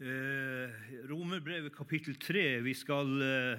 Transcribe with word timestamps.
Eh, 0.00 0.70
Romerbrevet 1.10 1.74
kapittel 1.76 2.14
3. 2.16 2.62
Vi 2.64 2.72
skal, 2.74 3.20
eh, 3.22 3.58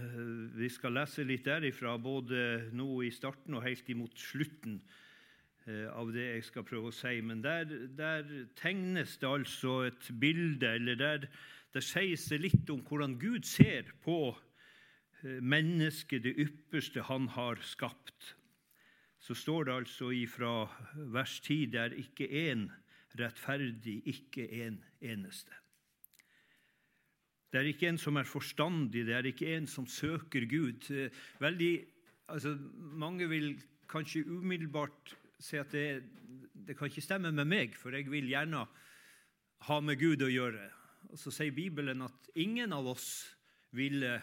vi 0.58 0.70
skal, 0.70 0.96
lese 0.98 1.22
litt 1.22 1.46
derifra, 1.46 2.00
både 2.02 2.72
nå 2.74 3.04
i 3.06 3.12
starten 3.14 3.54
og 3.54 3.62
helt 3.62 3.86
imot 3.94 4.18
slutten 4.18 4.80
eh, 5.68 5.86
av 5.94 6.10
det 6.10 6.26
jeg 6.26 6.48
skal 6.48 6.66
prøve 6.66 6.90
å 6.90 6.96
si. 6.98 7.22
Men 7.22 7.44
der, 7.46 7.70
der 7.94 8.26
tegnes 8.58 9.20
det 9.22 9.30
altså 9.30 9.84
et 9.92 10.10
bilde, 10.18 10.66
eller 10.82 10.98
der, 10.98 11.30
der 11.78 11.86
sies 11.86 12.26
det 12.34 12.42
litt 12.42 12.74
om 12.74 12.82
hvordan 12.90 13.20
Gud 13.22 13.46
ser 13.46 13.94
på 14.02 14.34
mennesket, 15.22 16.24
det 16.26 16.40
ypperste 16.42 17.06
han 17.06 17.30
har 17.38 17.62
skapt. 17.62 18.34
Så 19.22 19.38
står 19.38 19.70
det 19.70 19.80
altså 19.84 20.10
ifra 20.10 20.66
vers 21.14 21.38
10 21.46 21.66
der 21.78 21.94
ikke 21.94 22.26
én 22.26 22.72
rettferdig, 23.14 24.02
ikke 24.10 24.50
en 24.66 24.82
eneste. 25.06 25.54
Det 27.52 27.60
er 27.60 27.68
ikke 27.68 27.90
en 27.92 28.00
som 28.00 28.16
er 28.16 28.28
forstandig, 28.28 29.04
det 29.08 29.16
er 29.16 29.28
ikke 29.28 29.50
en 29.58 29.68
som 29.68 29.88
søker 29.88 30.46
Gud. 30.48 30.88
Veldig, 31.40 31.72
altså, 32.32 32.56
mange 32.80 33.28
vil 33.28 33.58
kanskje 33.92 34.24
umiddelbart 34.24 35.16
si 35.42 35.58
at 35.60 35.74
det, 35.76 36.04
det, 36.54 36.78
kan 36.78 36.88
ikke 36.88 37.04
stemme 37.04 37.32
med 37.36 37.50
meg, 37.50 37.76
for 37.76 37.92
jeg 37.92 38.08
vil 38.12 38.30
gjerne 38.32 38.64
ha 39.68 39.80
med 39.84 40.00
Gud 40.00 40.24
å 40.24 40.32
gjøre. 40.32 40.70
Og 41.12 41.20
Så 41.20 41.34
sier 41.36 41.52
Bibelen 41.52 42.06
at 42.06 42.30
ingen 42.40 42.72
av 42.72 42.88
oss 42.88 43.10
ville 43.76 44.22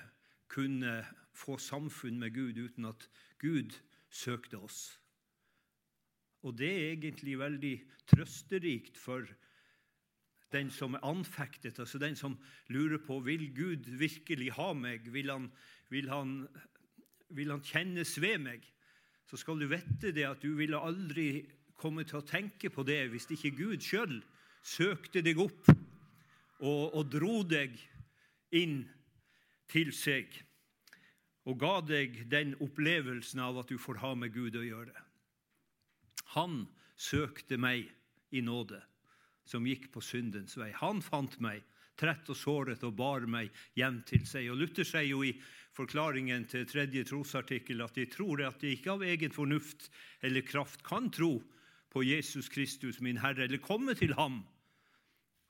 kunne 0.48 1.02
få 1.36 1.58
samfunn 1.60 2.16
med 2.22 2.32
Gud 2.32 2.56
uten 2.56 2.88
at 2.88 3.04
Gud 3.42 3.76
søkte 4.08 4.56
oss. 4.56 4.96
Og 6.48 6.56
det 6.56 6.70
er 6.70 6.94
egentlig 6.94 7.36
veldig 7.38 7.74
trøsterikt 8.08 8.96
for 8.96 9.26
oss 9.26 9.47
den 10.52 10.70
som 10.72 10.96
er 10.96 11.04
anfektet, 11.04 11.78
altså 11.78 12.00
den 12.00 12.16
som 12.16 12.38
lurer 12.72 13.00
på 13.04 13.18
vil 13.26 13.48
Gud 13.56 13.88
virkelig 14.00 14.52
ha 14.56 14.72
meg, 14.76 15.08
vil 15.12 15.30
han, 15.30 15.50
vil 15.92 16.08
han, 16.08 16.34
vil 17.36 17.52
han 17.52 17.64
kjennes 17.64 18.14
ved 18.22 18.38
meg, 18.46 18.64
så 19.28 19.36
skal 19.36 19.60
du 19.60 19.68
vite 19.68 20.12
det 20.16 20.24
at 20.24 20.42
du 20.42 20.54
ville 20.56 20.80
aldri 20.80 21.44
komme 21.78 22.04
til 22.08 22.20
å 22.20 22.26
tenke 22.26 22.72
på 22.72 22.82
det 22.86 23.04
hvis 23.12 23.28
ikke 23.36 23.54
Gud 23.58 23.84
sjøl 23.84 24.18
søkte 24.64 25.22
deg 25.22 25.38
opp 25.40 25.68
og, 25.68 26.94
og 26.96 27.04
dro 27.12 27.42
deg 27.46 27.76
inn 28.56 28.80
til 29.70 29.92
seg 29.94 30.32
og 31.48 31.60
ga 31.60 31.78
deg 31.84 32.24
den 32.28 32.56
opplevelsen 32.64 33.40
av 33.40 33.60
at 33.62 33.70
du 33.70 33.78
får 33.80 34.00
ha 34.02 34.10
med 34.18 34.34
Gud 34.34 34.56
å 34.58 34.64
gjøre. 34.64 34.92
Han 36.34 36.66
søkte 37.00 37.56
meg 37.60 37.86
i 38.36 38.42
nåde 38.44 38.82
som 39.48 39.66
gikk 39.66 39.88
på 39.94 40.02
syndens 40.04 40.58
vei. 40.60 40.70
Han 40.76 41.00
fant 41.04 41.38
meg, 41.40 41.64
trett 41.98 42.28
og 42.30 42.36
såret, 42.38 42.84
og 42.84 42.96
bar 42.98 43.24
meg 43.26 43.48
hjem 43.78 44.02
til 44.06 44.26
seg. 44.28 44.50
Og 44.52 44.60
Luther 44.60 44.86
sier 44.86 45.08
jo 45.08 45.24
i 45.26 45.32
forklaringen 45.76 46.44
til 46.50 46.66
tredje 46.68 47.06
trosartikkel 47.08 47.82
at 47.84 47.96
de 47.96 48.06
tror 48.10 48.44
at 48.46 48.60
de 48.60 48.74
ikke 48.74 48.92
av 48.94 49.04
egen 49.06 49.34
fornuft 49.34 49.88
eller 50.26 50.46
kraft 50.46 50.84
kan 50.86 51.08
tro 51.14 51.38
på 51.88 52.04
Jesus 52.04 52.50
Kristus, 52.52 53.00
min 53.00 53.20
Herre, 53.22 53.46
eller 53.46 53.62
komme 53.64 53.96
til 53.98 54.12
ham. 54.18 54.42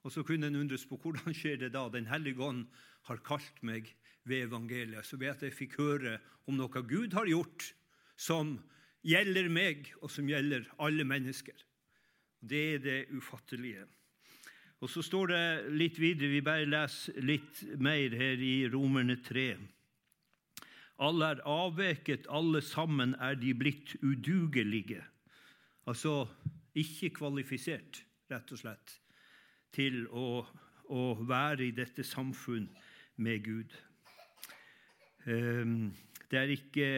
Og 0.06 0.14
så 0.14 0.22
kunne 0.24 0.48
en 0.48 0.60
undres 0.60 0.86
på 0.86 0.96
hvordan 1.02 1.34
skjer 1.34 1.58
det 1.64 1.72
da. 1.74 1.88
Den 1.90 2.06
hellige 2.08 2.44
ånd 2.44 2.68
har 3.10 3.24
kalt 3.26 3.62
meg 3.66 3.90
ved 4.28 4.46
evangeliet. 4.46 5.06
Så 5.06 5.18
vet 5.20 5.42
jeg 5.42 5.56
fikk 5.56 5.78
høre 5.80 6.18
om 6.46 6.56
noe 6.56 6.84
Gud 6.86 7.16
har 7.16 7.28
gjort, 7.28 7.72
som 8.16 8.56
gjelder 9.06 9.50
meg, 9.52 9.90
og 10.02 10.12
som 10.12 10.28
gjelder 10.30 10.68
alle 10.82 11.04
mennesker. 11.06 11.56
Det 12.40 12.74
er 12.74 12.78
det 12.78 12.98
ufattelige. 13.16 13.86
Og 14.80 14.90
Så 14.90 15.02
står 15.02 15.26
det 15.26 15.72
litt 15.74 15.98
videre, 15.98 16.30
vi 16.30 16.40
bare 16.44 16.68
leser 16.68 17.18
litt 17.22 17.64
mer 17.82 18.14
her 18.14 18.38
i 18.38 18.68
Romerne 18.70 19.16
3. 19.26 19.48
Alle 21.02 21.32
er 21.32 21.42
avveket, 21.46 22.28
alle 22.30 22.62
sammen 22.62 23.14
er 23.18 23.34
de 23.38 23.54
blitt 23.54 23.96
udugelige. 24.02 25.02
Altså 25.86 26.28
ikke 26.78 27.10
kvalifisert, 27.18 28.04
rett 28.30 28.52
og 28.54 28.60
slett, 28.60 28.94
til 29.74 30.04
å, 30.14 30.44
å 30.94 31.02
være 31.26 31.68
i 31.68 31.74
dette 31.74 32.06
samfunn 32.06 32.68
med 33.22 33.44
Gud. 33.46 33.74
Ehm, 35.26 35.90
det 36.30 36.38
er 36.38 36.54
ikke 36.54 36.90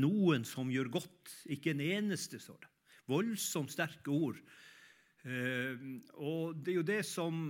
noen 0.00 0.44
som 0.48 0.68
gjør 0.72 0.92
godt, 0.98 1.32
ikke 1.48 1.72
en 1.72 1.84
eneste, 1.84 2.40
står 2.42 2.60
det. 2.64 2.72
Voldsomt 3.08 3.72
sterke 3.72 4.12
ord 4.12 4.40
Eh, 5.26 5.78
og 6.22 6.58
det 6.62 6.72
er 6.72 6.78
jo 6.78 6.86
det 6.86 7.00
som, 7.06 7.48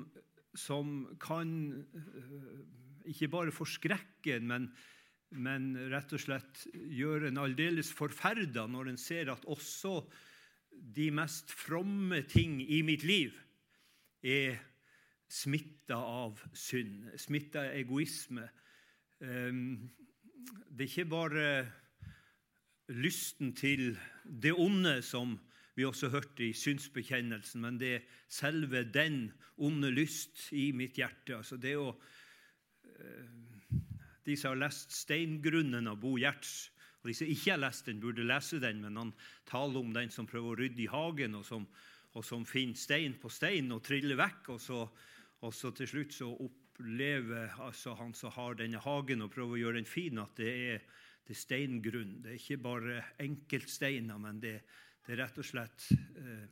som 0.56 1.02
kan 1.20 1.50
eh, 1.92 2.62
ikke 3.12 3.28
bare 3.32 3.54
forskrekke 3.54 4.38
en, 4.38 4.48
men, 4.48 4.69
men 5.36 5.69
rett 5.92 6.14
og 6.16 6.22
slett 6.22 6.64
gjøre 6.72 7.28
en 7.28 7.42
aldeles 7.44 7.92
forferda 7.94 8.66
når 8.70 8.92
en 8.92 9.00
ser 9.00 9.32
at 9.34 9.44
også 9.50 10.00
de 10.72 11.10
mest 11.12 11.52
fromme 11.52 12.22
ting 12.30 12.60
i 12.62 12.80
mitt 12.86 13.04
liv 13.06 13.36
er 14.22 14.58
smitta 15.28 15.98
av 15.98 16.40
synd, 16.56 17.04
smitta 17.20 17.66
av 17.66 17.76
egoisme. 17.76 18.48
Eh, 19.20 19.52
det 20.72 20.86
er 20.86 20.88
ikke 20.88 21.10
bare 21.12 21.50
lysten 22.88 23.52
til 23.52 23.92
det 24.25 24.54
onde 24.56 25.02
som 25.04 25.36
vi 25.78 25.87
også 25.87 26.11
hørte 26.11 26.43
i 26.43 26.55
synsbekjennelsen, 26.56 27.62
men 27.62 27.77
det 27.78 27.91
er 27.94 28.06
selve 28.27 28.83
den 28.83 29.28
onde 29.62 29.93
lyst 29.94 30.49
i 30.56 30.72
mitt 30.75 30.99
hjerte. 30.99 31.37
Altså 31.37 31.59
det 31.61 31.77
å, 31.78 31.93
eh, 32.84 33.37
De 34.28 34.37
som 34.37 34.50
har 34.50 34.69
lest 34.69 34.91
'Steingrunnen' 34.91 35.88
av 35.88 36.00
Bo 36.00 36.19
Gjerts, 36.19 36.71
og 37.00 37.09
de 37.09 37.15
som 37.15 37.27
ikke 37.27 37.50
har 37.50 37.62
lest 37.62 37.87
den, 37.87 38.00
burde 38.00 38.27
lese 38.27 38.61
den, 38.61 38.83
men 38.83 38.97
han 38.97 39.12
taler 39.47 39.78
om 39.81 39.93
den 39.93 40.11
som 40.11 40.27
prøver 40.27 40.50
å 40.50 40.59
rydde 40.59 40.83
i 40.83 40.87
hagen, 40.87 41.34
og 41.34 41.44
som, 41.47 41.67
og 42.12 42.25
som 42.25 42.44
finner 42.44 42.75
stein 42.75 43.15
på 43.15 43.31
stein 43.31 43.72
og 43.72 43.83
triller 43.84 44.17
vekk. 44.17 44.49
Og 44.49 44.61
så, 44.61 44.88
og 45.41 45.55
så 45.55 45.71
til 45.71 45.87
slutt 45.87 46.12
så 46.12 46.28
opplever 46.28 47.55
altså 47.59 47.94
han 47.94 48.12
som 48.12 48.31
har 48.31 48.55
denne 48.55 48.78
hagen, 48.78 49.22
og 49.22 49.31
prøver 49.31 49.55
å 49.55 49.62
gjøre 49.62 49.81
den 49.81 49.87
fin, 49.87 50.19
at 50.19 50.37
det 50.37 50.53
er, 50.75 50.78
det 51.25 51.37
er 51.37 51.41
steingrunn. 51.41 52.22
Det 52.22 52.34
er 52.34 52.34
ikke 52.43 52.62
bare 52.67 53.05
enkeltsteiner, 53.19 54.19
men 54.19 54.41
det 54.41 54.55
er 54.59 54.62
det 55.08 55.14
er 55.16 55.22
rett 55.22 55.38
og 55.41 55.46
slett 55.48 55.86
eh, 56.20 56.48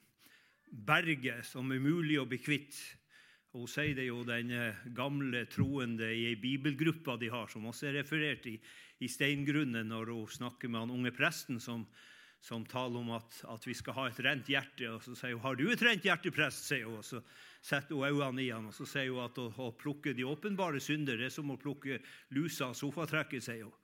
berget 0.88 1.44
som 1.44 1.68
er 1.74 1.82
mulig 1.84 2.16
å 2.16 2.24
bli 2.24 2.38
kvitt. 2.40 2.78
Og 3.52 3.66
Hun 3.66 3.68
sier 3.68 3.92
det 3.98 4.06
jo 4.06 4.22
den 4.24 4.48
eh, 4.48 4.78
gamle 4.96 5.42
troende 5.52 6.08
i 6.08 6.22
ei 6.30 6.38
bibelgruppe 6.40 7.18
de 7.20 7.28
har, 7.34 7.50
som 7.52 7.66
også 7.68 7.90
er 7.90 7.98
referert 7.98 8.48
i, 8.48 8.54
i 9.04 9.10
Steingrunnen, 9.12 9.92
når 9.92 10.08
hun 10.14 10.30
snakker 10.38 10.72
med 10.72 10.86
han 10.86 10.94
unge 10.94 11.12
presten 11.12 11.60
som, 11.60 11.84
som 12.40 12.64
taler 12.64 12.96
om 13.02 13.12
at, 13.18 13.42
at, 13.44 13.68
vi 13.68 13.76
skal 13.76 13.98
ha 13.98 14.06
et 14.08 14.22
rent 14.24 14.48
hjerte. 14.48 14.88
Og 14.94 15.04
Så 15.04 15.18
sier 15.20 15.36
hun 15.36 15.44
'Har 15.44 15.60
du 15.60 15.68
et 15.68 15.84
rent 15.84 16.08
hjerte, 16.08 16.32
prest?' 16.32 16.64
sier 16.64 16.88
hun. 16.88 17.04
Og 17.04 17.04
Så 17.04 17.20
setter 17.60 17.92
hun 17.92 18.08
øynene 18.08 18.42
i 18.46 18.48
han, 18.56 18.72
og 18.72 18.74
så 18.74 18.88
sier 18.88 19.12
hun 19.12 19.20
at 19.26 19.36
å, 19.36 19.50
å 19.52 19.76
plukke 19.76 20.16
de 20.16 20.24
åpenbare 20.24 20.80
synder 20.80 21.20
det 21.20 21.28
er 21.28 21.36
som 21.36 21.52
å 21.52 21.60
plukke 21.60 22.00
lusa 22.32 22.72
av 22.72 22.74
sofatrekket, 22.80 23.44
sier 23.44 23.68
hun. 23.68 23.78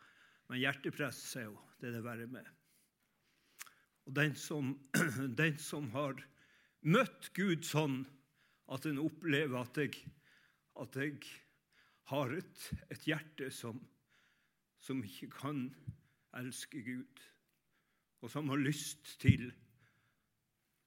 Men 0.48 0.64
hjerteprest, 0.64 1.28
sier 1.28 1.52
hun, 1.52 1.60
det 1.76 1.92
er 1.92 2.00
det 2.00 2.04
verre 2.08 2.26
med. 2.26 2.48
Og 4.06 4.16
den 4.16 4.34
som, 4.38 4.74
den 5.42 5.58
som 5.58 5.90
har 5.94 6.18
møtt 6.82 7.30
Gud 7.36 7.66
sånn 7.66 8.02
at 8.72 8.86
en 8.88 9.00
opplever 9.02 9.60
at 9.60 9.78
jeg, 9.78 9.98
at 10.80 10.96
jeg 10.98 11.18
har 12.10 12.34
et, 12.34 12.68
et 12.90 13.06
hjerte 13.06 13.50
som, 13.54 13.78
som, 14.82 15.02
ikke 15.04 15.30
kan 15.36 15.66
elske 16.38 16.82
Gud, 16.82 17.26
og 18.22 18.32
som 18.32 18.48
har 18.52 18.62
lyst 18.62 19.18
til 19.22 19.50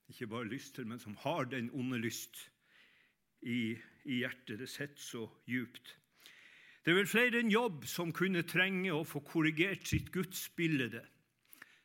Ikke 0.05 0.27
bare 0.29 0.45
lyst 0.45 0.75
til, 0.75 0.85
men 0.85 0.99
som 1.01 1.15
har 1.23 1.47
den 1.49 1.71
onde 1.73 1.97
lyst 1.97 2.37
i, 3.41 3.73
i 4.05 4.19
hjertet. 4.19 4.59
Det 4.59 4.67
sitter 4.69 5.01
så 5.01 5.23
djupt. 5.49 5.95
Det 6.85 6.93
er 6.93 6.99
vel 6.99 7.09
flere 7.09 7.39
enn 7.41 7.49
jobb 7.49 7.87
som 7.89 8.11
kunne 8.13 8.43
trenge 8.45 8.93
å 8.93 9.01
få 9.01 9.23
korrigert 9.25 9.87
sitt 9.89 10.11
gudsbilde 10.13 11.01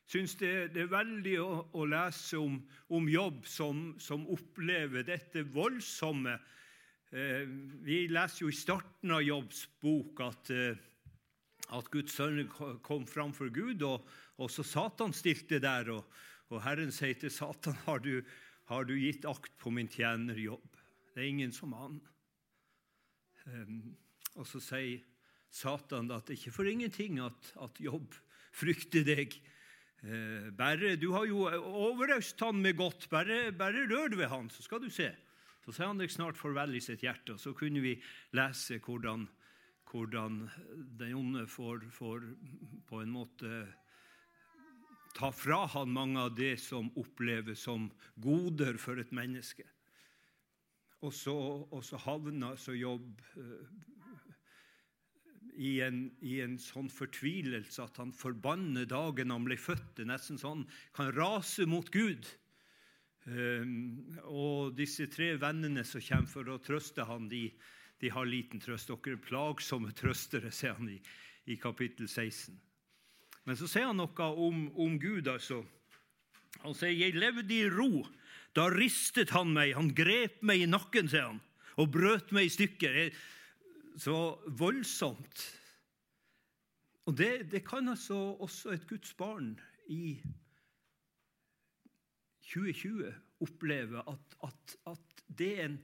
syns 0.09 0.35
det, 0.39 0.73
det, 0.75 0.85
er 0.85 0.91
veldig 0.91 1.35
å, 1.41 1.49
å 1.77 1.85
lese 1.89 2.39
om, 2.41 2.57
om 2.91 3.09
Jobb 3.09 3.45
som, 3.47 3.83
som, 4.01 4.25
opplever 4.31 5.05
dette 5.07 5.43
voldsomme. 5.53 6.35
Eh, 7.11 7.45
vi 7.85 8.05
leser 8.11 8.45
jo 8.45 8.51
i 8.51 8.57
starten 8.57 9.13
av 9.15 9.23
Jobbs 9.23 9.65
bok 9.83 10.23
at, 10.25 10.51
eh, 10.55 10.79
at 11.71 11.89
Guds 11.93 12.17
sønn 12.17 12.43
kom 12.83 13.07
fram 13.07 13.33
for 13.35 13.51
Gud, 13.53 13.83
og, 13.87 14.07
også 14.41 14.65
Satan 14.65 15.13
stilte 15.13 15.61
der. 15.63 15.91
Og, 15.93 16.21
og 16.51 16.63
Herren 16.65 16.91
sier 16.91 17.17
til 17.19 17.31
Satan, 17.31 17.77
har 17.87 18.03
du, 18.03 18.17
har 18.71 18.87
du, 18.87 18.95
gitt 18.99 19.27
akt 19.29 19.53
på 19.61 19.73
min 19.73 19.91
tjener 19.91 20.39
Jobb? 20.39 20.79
Det 21.11 21.23
er 21.23 21.29
ingen 21.31 21.55
som 21.55 21.75
han. 21.77 22.01
Eh, 23.47 23.77
og 24.39 24.47
så 24.47 24.63
sier 24.63 25.07
Satan 25.51 26.07
at 26.15 26.27
det 26.27 26.37
er 26.37 26.39
ikke 26.39 26.55
for 26.55 26.67
ingenting 26.69 27.19
at, 27.23 27.53
at 27.59 27.79
Jobb 27.83 28.15
frykter 28.55 29.03
deg. 29.07 29.35
Eh, 30.01 30.49
bare, 30.57 30.95
Du 30.95 31.11
har 31.13 31.25
jo 31.29 31.45
overøst 31.45 32.39
han 32.41 32.61
med 32.61 32.77
godt. 32.77 33.09
Bare, 33.09 33.51
bare 33.51 33.85
rør 33.85 34.15
ved 34.15 34.27
han, 34.27 34.49
så 34.49 34.63
skal 34.63 34.81
du 34.81 34.89
se. 34.89 35.11
Så 35.61 35.71
sier 35.71 35.91
han 35.91 36.01
deg 36.01 36.09
snart 36.09 36.39
farvel 36.39 36.73
i 36.75 36.81
sitt 36.81 37.03
hjerte. 37.05 37.35
Og 37.35 37.39
så 37.39 37.53
kunne 37.53 37.83
vi 37.83 37.93
lese 38.33 38.79
hvordan, 38.81 39.27
hvordan 39.91 40.47
den 40.97 41.13
onde 41.13 41.45
får, 41.47 41.85
får 41.93 42.25
på 42.89 43.01
en 43.03 43.13
måte 43.13 43.67
ta 45.13 45.29
fra 45.35 45.65
han 45.67 45.91
mange 45.93 46.19
av 46.19 46.33
det 46.35 46.55
som 46.63 46.89
oppleves 46.97 47.61
som 47.67 47.91
goder 48.15 48.79
for 48.81 48.97
et 48.97 49.11
menneske. 49.13 49.67
Og 51.01 51.13
så, 51.13 51.35
og 51.69 51.83
så 51.85 51.97
havner 51.97 52.57
så 52.61 52.73
jobb 52.77 53.21
uh, 53.37 53.65
i, 55.61 55.71
en, 55.85 56.05
i 56.25 56.39
en, 56.41 56.55
sånn 56.61 56.89
fortvilelse 56.89 57.83
at 57.83 57.99
han 58.01 58.13
forbanner 58.15 58.87
dagen 58.89 59.33
han 59.33 59.45
ble 59.45 59.57
født. 59.61 59.97
Det 59.97 60.05
er 60.05 60.13
nesten 60.13 60.39
sånn 60.41 60.63
kan 60.97 61.11
rase 61.13 61.67
mot 61.69 61.91
Gud. 61.93 62.29
Um, 63.29 64.15
og 64.25 64.71
disse 64.73 65.05
tre 65.13 65.35
vennene 65.37 65.83
som 65.85 66.01
kommer 66.01 66.31
for 66.31 66.49
å 66.49 66.61
trøste 66.65 67.05
han, 67.05 67.27
de, 67.29 67.43
de 68.01 68.09
har 68.09 68.25
liten 68.25 68.63
trøst. 68.63 68.89
Dere 68.89 69.19
er 69.19 69.27
plagsomme 69.27 69.93
trøstere, 70.01 70.49
sier 70.55 70.73
han 70.79 70.89
i, 70.89 70.97
i, 71.45 71.59
kapittel 71.61 72.09
16. 72.09 72.57
Men 73.45 73.59
så 73.59 73.69
sier 73.69 73.91
han 73.91 74.01
noe 74.01 74.31
om, 74.33 74.65
om 74.81 74.97
Gud. 75.01 75.29
altså. 75.29 75.61
Han 76.63 76.73
sier, 76.77 76.93
'Jeg 76.93 77.21
levde 77.21 77.53
i 77.53 77.69
ro. 77.69 78.01
Da 78.57 78.65
ristet 78.73 79.31
han 79.37 79.53
meg. 79.53 79.75
Han 79.77 79.93
grep 79.93 80.41
meg 80.41 80.65
i 80.65 80.69
nakken', 80.69 81.09
sier 81.09 81.29
han, 81.29 81.39
'og 81.77 81.93
brøt 81.93 82.33
meg 82.33 82.49
i 82.49 82.55
stykker'. 82.57 83.13
Så 83.99 84.15
voldsomt. 84.47 85.43
Og 87.09 87.17
det, 87.17 87.51
det 87.51 87.63
kan 87.67 87.89
altså 87.89 88.15
også 88.39 88.75
et 88.75 88.87
Guds 88.87 89.13
barn 89.17 89.55
i 89.91 90.21
2020 92.51 93.13
oppleve 93.41 94.03
at, 94.07 94.37
at, 94.43 94.75
at 94.87 95.23
det, 95.27 95.51
en, 95.63 95.77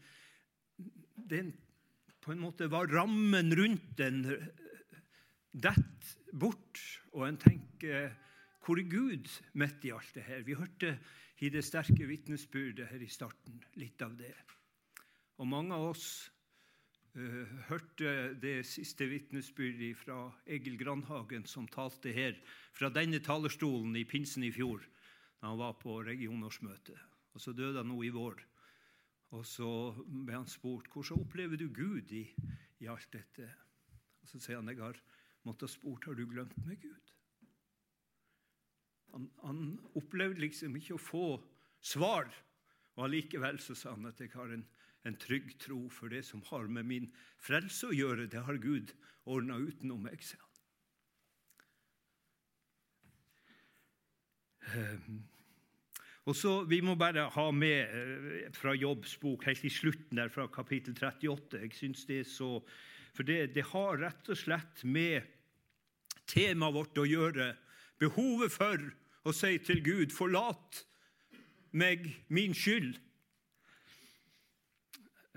det 1.30 1.40
en, 1.40 1.52
på 2.22 2.32
en 2.32 2.44
måte 2.44 2.70
var 2.72 2.92
rammen 2.92 3.54
rundt 3.58 3.98
den 3.98 4.24
detter 5.58 6.16
bort, 6.38 6.80
og 7.16 7.28
en 7.28 7.40
tenker 7.42 8.12
hvor 8.68 8.80
er 8.82 8.90
Gud 8.92 9.30
midt 9.56 9.86
i 9.88 9.94
alt 9.96 10.12
det 10.18 10.26
her? 10.28 10.42
Vi 10.44 10.58
hørte 10.60 10.98
i 11.40 11.50
det 11.50 11.64
sterke 11.64 12.04
vitnesbyrdet 12.10 12.90
her 12.90 13.04
i 13.04 13.08
starten 13.08 13.62
litt 13.80 14.02
av 14.04 14.18
det. 14.20 14.34
Og 15.40 15.48
mange 15.48 15.76
av 15.76 15.94
oss 15.94 16.10
hørte 17.68 18.34
det 18.38 18.62
siste 18.70 19.08
vitnesbyrdet 19.10 19.98
fra 19.98 20.20
Egil 20.46 20.78
Grandhagen, 20.78 21.46
som 21.50 21.68
talte 21.68 22.14
her 22.14 22.38
fra 22.78 22.92
denne 22.94 23.20
talerstolen 23.24 23.96
i 23.98 24.06
pinsen 24.06 24.46
i 24.46 24.52
fjor 24.54 24.84
da 25.38 25.52
han 25.52 25.60
var 25.60 25.76
på 25.82 26.00
regionårsmøtet. 26.06 26.98
Og 27.34 27.42
Så 27.42 27.54
døde 27.54 27.78
han 27.78 27.90
nå 27.92 28.00
i 28.04 28.10
vår. 28.10 28.40
Og 29.38 29.46
Så 29.46 29.70
ble 30.08 30.34
han 30.34 30.50
spurt 30.50 30.90
hvordan 30.90 31.22
opplever 31.22 31.58
du 31.58 31.68
Gud 31.70 32.12
i, 32.12 32.24
i 32.80 32.88
alt 32.90 33.12
dette. 33.14 33.46
Og 34.22 34.30
Så 34.30 34.40
sier 34.42 34.58
han 34.58 34.70
jeg 34.70 34.82
har 34.82 34.98
måttet 35.46 35.70
spurt 35.70 36.06
har 36.06 36.18
du 36.18 36.26
glemt 36.26 36.58
meg, 36.66 36.82
Gud. 36.82 37.14
Han, 39.14 39.30
han 39.44 39.62
opplevde 39.96 40.42
liksom 40.42 40.76
ikke 40.76 40.98
å 40.98 41.02
få 41.02 41.28
svar. 41.80 42.30
Og 42.98 43.06
Allikevel 43.06 43.62
så 43.62 43.76
sa 43.78 43.94
han 43.94 44.10
at 44.10 44.20
jeg 44.22 44.34
har 44.34 44.52
en, 44.54 44.66
en 45.06 45.16
trygg 45.20 45.54
tro 45.62 45.90
for 45.94 46.12
det 46.12 46.24
som 46.26 46.42
har 46.50 46.68
med 46.72 46.88
min 46.88 47.08
frelse 47.44 47.90
å 47.90 47.96
gjøre. 47.96 48.28
Det 48.32 48.44
har 48.48 48.60
Gud 48.62 48.94
ordna 49.28 49.60
utenom 49.60 50.04
meg, 50.08 50.24
sier 50.24 50.42
han. 50.42 50.48
Ehm, 54.76 55.22
og 56.28 56.36
så, 56.36 56.64
Vi 56.68 56.82
må 56.84 56.96
bare 57.00 57.30
ha 57.32 57.52
med 57.52 57.96
eh, 57.96 58.52
fra 58.52 58.74
Jobbs 58.76 59.16
bok 59.22 59.46
helt 59.48 59.64
i 59.64 59.72
slutten 59.72 60.20
der 60.20 60.30
fra 60.30 60.48
kapittel 60.52 60.96
38. 60.96 61.62
Jeg 61.62 61.74
synes 61.74 62.06
det 62.06 62.20
er 62.20 62.28
så, 62.28 62.64
For 63.14 63.24
det, 63.24 63.56
det 63.56 63.64
har 63.72 63.98
rett 63.98 64.30
og 64.30 64.38
slett 64.38 64.84
med 64.84 65.24
temaet 66.28 66.76
vårt 66.76 67.00
å 67.00 67.08
gjøre. 67.08 67.56
Behovet 67.98 68.52
for 68.54 68.84
å 69.28 69.34
si 69.34 69.58
til 69.58 69.82
Gud 69.84 70.12
'forlat 70.12 70.84
meg 71.72 72.06
min 72.28 72.54
skyld'. 72.54 73.00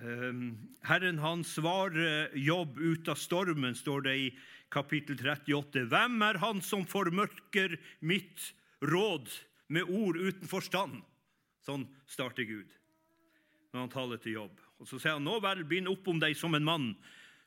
Ehm, 0.01 0.57
Herren 0.83 1.19
han 1.19 1.45
svarer 1.45 2.31
Jobb 2.39 2.79
ut 2.79 3.09
av 3.09 3.19
stormen, 3.21 3.75
står 3.77 4.07
det 4.07 4.17
i 4.17 4.29
kapittel 4.73 5.19
38. 5.21 5.85
Hvem 5.91 6.23
er 6.25 6.41
han 6.41 6.63
som 6.65 6.87
formørker 6.89 7.77
mitt 8.01 8.53
råd 8.81 9.29
med 9.69 9.89
ord 9.89 10.17
uten 10.17 10.49
forstand. 10.49 11.01
Sånn 11.67 11.87
starter 12.09 12.49
Gud 12.49 12.77
når 13.71 13.85
han 13.85 13.93
taler 13.93 14.19
til 14.19 14.39
jobb. 14.41 14.63
Og 14.81 14.89
Så 14.89 14.99
sier 14.99 15.15
han, 15.15 15.27
nå 15.27 15.37
vel, 15.45 15.61
bind 15.69 15.87
opp 15.91 16.09
om 16.09 16.19
deg 16.19 16.35
som 16.35 16.57
en 16.57 16.65
mann. 16.67 16.87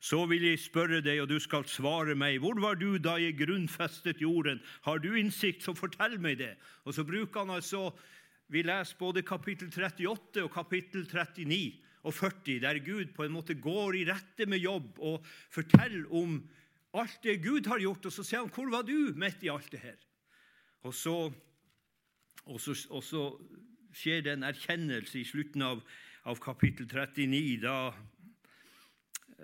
Så 0.04 0.22
vil 0.30 0.44
jeg 0.46 0.62
spørre 0.62 1.02
deg, 1.04 1.22
og 1.24 1.30
du 1.32 1.40
skal 1.42 1.66
svare 1.68 2.14
meg. 2.16 2.38
Hvor 2.44 2.60
var 2.62 2.78
du 2.80 3.00
da 3.02 3.18
jeg 3.20 3.38
grunnfestet 3.40 4.22
jorden? 4.22 4.62
Har 4.86 5.02
du 5.04 5.10
innsikt, 5.20 5.64
så 5.64 5.74
fortell 5.76 6.16
meg 6.22 6.38
det. 6.40 6.54
Og 6.86 6.96
så 6.96 7.04
bruker 7.08 7.44
han 7.44 7.56
altså 7.58 7.90
Vi 8.52 8.62
leser 8.62 9.00
både 9.00 9.24
kapittel 9.26 9.72
38 9.72 10.44
og 10.44 10.52
kapittel 10.54 11.08
39 11.08 11.80
og 12.04 12.14
40, 12.14 12.60
der 12.64 12.80
Gud 12.84 13.14
på 13.16 13.24
en 13.24 13.36
måte 13.36 13.56
går 13.56 13.96
i 13.96 14.06
rette 14.10 14.48
med 14.50 14.60
jobb 14.60 15.00
og 15.00 15.26
forteller 15.54 16.08
om 16.12 16.42
alt 17.00 17.20
det 17.24 17.40
Gud 17.44 17.68
har 17.72 17.80
gjort. 17.80 18.06
Og 18.06 18.14
så 18.14 18.26
sier 18.28 18.44
han, 18.44 18.52
hvor 18.54 18.72
var 18.72 18.84
du 18.88 19.14
midt 19.16 19.44
i 19.46 19.52
alt 19.54 19.72
det 19.72 19.82
her? 19.84 20.00
Og 20.84 20.94
så, 20.94 21.16
og 22.46 22.60
så, 22.60 22.76
og 22.92 23.04
så 23.08 23.28
skjer 23.96 24.26
det 24.26 24.34
en 24.36 24.50
erkjennelse 24.50 25.22
i 25.22 25.28
slutten 25.28 25.64
av, 25.64 25.84
av 26.28 26.42
kapittel 26.44 26.90
39. 26.92 27.62
da 27.64 27.78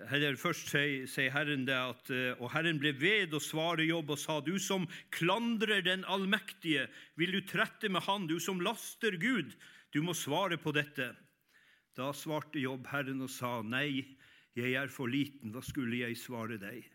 eller 0.08 0.36
Først 0.40 0.70
sier, 0.70 1.32
Herren 1.34 1.66
det 1.68 1.76
at 1.76 2.10
Og 2.40 2.46
Herren 2.54 2.78
ble 2.80 2.94
ved 2.96 3.34
å 3.36 3.40
svare 3.42 3.84
jobb 3.84 4.14
og 4.14 4.20
sa, 4.20 4.38
du 4.40 4.54
som 4.62 4.86
klandrer 5.12 5.82
den 5.84 6.06
allmektige, 6.08 6.86
vil 7.20 7.34
du 7.36 7.40
trette 7.44 7.90
med 7.92 8.04
han, 8.06 8.28
du 8.30 8.38
som 8.40 8.62
laster 8.64 9.18
Gud, 9.20 9.52
du 9.92 10.00
må 10.06 10.14
svare 10.16 10.56
på 10.60 10.72
dette. 10.72 11.10
Da 12.00 12.14
svarte 12.16 12.60
jobb 12.62 12.88
Herren 12.88 13.20
og 13.20 13.28
sa, 13.28 13.58
nei, 13.60 14.16
jeg 14.56 14.72
er 14.78 14.88
for 14.88 15.10
liten, 15.10 15.52
hva 15.52 15.60
skulle 15.64 16.00
jeg 16.00 16.16
svare 16.16 16.56
deg? 16.60 16.86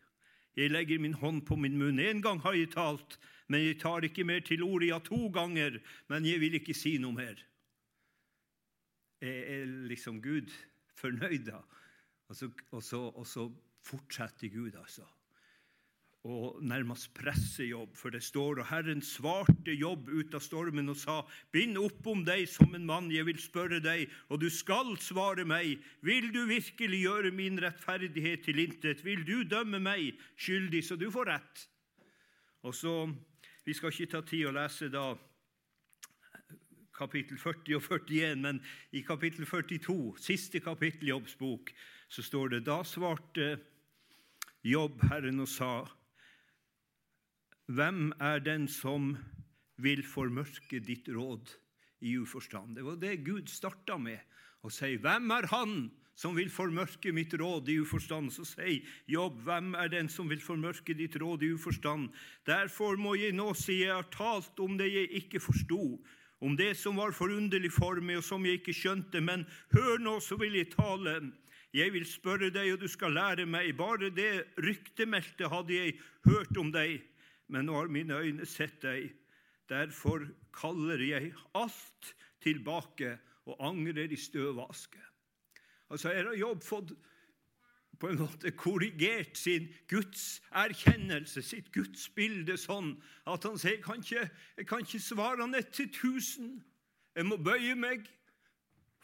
Jeg 0.57 0.71
legger 0.71 1.01
min 1.03 1.17
hånd 1.19 1.43
på 1.45 1.57
min 1.59 1.75
munn, 1.77 1.99
en 2.01 2.23
gang 2.23 2.39
har 2.41 2.55
jeg 2.57 2.71
talt, 2.73 3.17
men 3.51 3.61
jeg 3.61 3.77
tar 3.83 4.07
ikke 4.07 4.25
mer 4.25 4.41
til 4.47 4.63
orde, 4.65 4.87
ja, 4.89 4.97
to 5.03 5.27
ganger, 5.35 5.77
men 6.09 6.25
jeg 6.25 6.41
vil 6.41 6.57
ikke 6.57 6.73
si 6.73 6.95
noe 7.03 7.13
mer. 7.13 7.43
Jeg 9.21 9.43
er 9.59 9.75
liksom 9.91 10.21
Gud 10.23 10.49
fornøyd 10.97 11.51
da? 11.51 11.61
Og 12.31 12.39
så, 12.39 12.49
og, 12.71 12.81
så, 12.83 13.01
og 13.13 13.27
så, 13.29 13.49
fortsetter 13.85 14.49
Gud, 14.49 14.73
altså. 14.81 15.05
Og 16.25 16.57
nærmest 16.65 17.11
pressejobb, 17.13 17.91
for 17.93 18.09
det 18.09 18.23
står 18.25 18.63
og 18.63 18.65
Herren 18.71 19.01
svarte 19.05 19.75
Jobb 19.77 20.07
ut 20.09 20.33
av 20.33 20.41
stormen 20.41 20.89
og 20.89 20.97
sa:" 20.97 21.19
Bind 21.53 21.77
opp 21.77 22.07
om 22.09 22.23
deg 22.25 22.47
som 22.49 22.73
en 22.73 22.85
mann, 22.85 23.11
jeg 23.13 23.27
vil 23.27 23.37
spørre 23.37 23.77
deg, 23.79 24.09
og 24.33 24.41
du 24.41 24.49
skal 24.49 24.95
svare 24.97 25.45
meg. 25.45 25.77
Vil 26.01 26.31
du 26.33 26.47
virkelig 26.49 27.03
gjøre 27.03 27.31
min 27.31 27.61
rettferdighet 27.61 28.41
til 28.43 28.57
intet? 28.59 29.03
Vil 29.05 29.21
du 29.21 29.43
dømme 29.43 29.79
meg 29.79 30.17
skyldig, 30.35 30.81
så 30.83 30.97
du 30.97 31.11
får 31.13 31.29
rett? 31.29 31.67
Og 32.65 32.73
så 32.73 32.95
vi 33.65 33.73
skal 33.73 33.93
ikke 33.93 34.11
ta 34.11 34.21
tid 34.25 34.47
å 34.49 34.55
lese 34.55 34.89
da 34.89 35.11
kapittel 36.95 37.37
40 37.37 37.75
og 37.77 37.83
41, 37.83 38.41
men 38.41 38.63
i 38.97 39.03
kapittel 39.05 39.45
42, 39.45 40.15
siste 40.17 40.59
kapittel 40.63 41.05
i 41.05 41.11
Jobbs 41.11 41.35
bok, 41.37 41.69
så 42.09 42.25
står 42.25 42.55
det 42.55 42.65
da 42.65 42.79
svarte 42.81 43.59
Jobb 44.65 45.05
Herren 45.11 45.45
og 45.45 45.51
sa:" 45.53 45.85
Hvem 47.65 48.13
er 48.21 48.39
den 48.45 48.67
som 48.69 49.15
vil 49.81 50.03
formørke 50.05 50.79
ditt 50.79 51.09
råd 51.09 51.55
i 52.05 52.17
uforstand? 52.21 52.75
Det 52.77 52.85
var 52.85 52.99
det 53.01 53.23
Gud 53.25 53.49
starta 53.49 53.97
med, 53.97 54.19
å 54.61 54.69
si. 54.69 54.95
Hvem 55.01 55.31
er 55.33 55.49
han 55.49 55.77
som 56.15 56.35
vil 56.35 56.49
formørke 56.51 57.11
mitt 57.15 57.33
råd 57.35 57.69
i 57.69 57.77
uforstand. 57.83 58.31
Så 58.33 58.47
sier 58.47 58.83
Jobb, 59.11 59.41
hvem 59.45 59.73
er 59.77 59.91
den 59.91 60.09
som 60.11 60.29
vil 60.31 60.41
formørke 60.41 60.95
ditt 60.97 61.17
råd 61.19 61.43
i 61.43 61.51
uforstand? 61.55 62.11
Derfor 62.47 62.99
må 62.99 63.15
jeg 63.19 63.35
nå 63.35 63.51
si 63.59 63.81
jeg 63.83 63.93
har 63.93 64.07
talt 64.13 64.59
om 64.63 64.77
det 64.79 64.89
jeg 64.93 65.11
ikke 65.21 65.43
forsto, 65.43 65.97
om 66.39 66.55
det 66.55 66.73
som 66.79 66.99
var 66.99 67.15
forunderlig 67.15 67.71
for 67.73 67.99
meg, 67.99 68.19
og 68.21 68.27
som 68.27 68.45
jeg 68.47 68.61
ikke 68.61 68.75
skjønte. 68.75 69.21
Men 69.23 69.45
hør 69.75 69.99
nå, 70.03 70.19
så 70.23 70.39
vil 70.39 70.55
jeg 70.59 70.71
tale. 70.75 71.19
Jeg 71.75 71.91
vil 71.91 72.07
spørre 72.07 72.51
deg, 72.53 72.71
og 72.75 72.85
du 72.85 72.87
skal 72.91 73.15
lære 73.15 73.47
meg. 73.49 73.73
Bare 73.75 74.11
det 74.13 74.45
ryktemeldte 74.63 75.51
hadde 75.51 75.75
jeg 75.75 75.97
hørt 76.29 76.59
om 76.61 76.71
deg, 76.71 77.01
men 77.47 77.67
nå 77.67 77.77
har 77.77 77.91
mine 77.93 78.17
øyne 78.17 78.45
sett 78.45 78.81
deg. 78.81 79.11
Derfor 79.69 80.25
kaller 80.53 81.01
jeg 81.01 81.33
alt 81.57 82.15
tilbake 82.41 83.17
og 83.45 83.57
angrer 83.59 84.11
i 84.11 84.19
støvaske. 84.19 85.01
Altså, 85.89 86.09
Her 86.09 86.25
har 86.25 86.33
Jobb 86.33 86.63
fått 86.63 86.93
på 87.99 88.09
en 88.09 88.19
måte 88.19 88.51
korrigert 88.51 89.37
sin 89.37 89.67
gudserkjennelse, 89.87 91.41
sitt 91.41 91.71
gudsbilde, 91.73 92.57
sånn 92.59 92.95
at 93.29 93.45
han 93.47 93.59
sier 93.61 93.79
kan 93.83 94.03
ikke, 94.03 94.27
jeg 94.57 94.67
kan 94.67 94.83
ikke 94.83 94.99
svare 94.99 95.47
ett 95.57 95.71
til 95.73 95.91
tusen. 95.93 96.57
Jeg 97.15 97.25
må 97.25 97.37
bøye 97.37 97.75
meg 97.75 98.09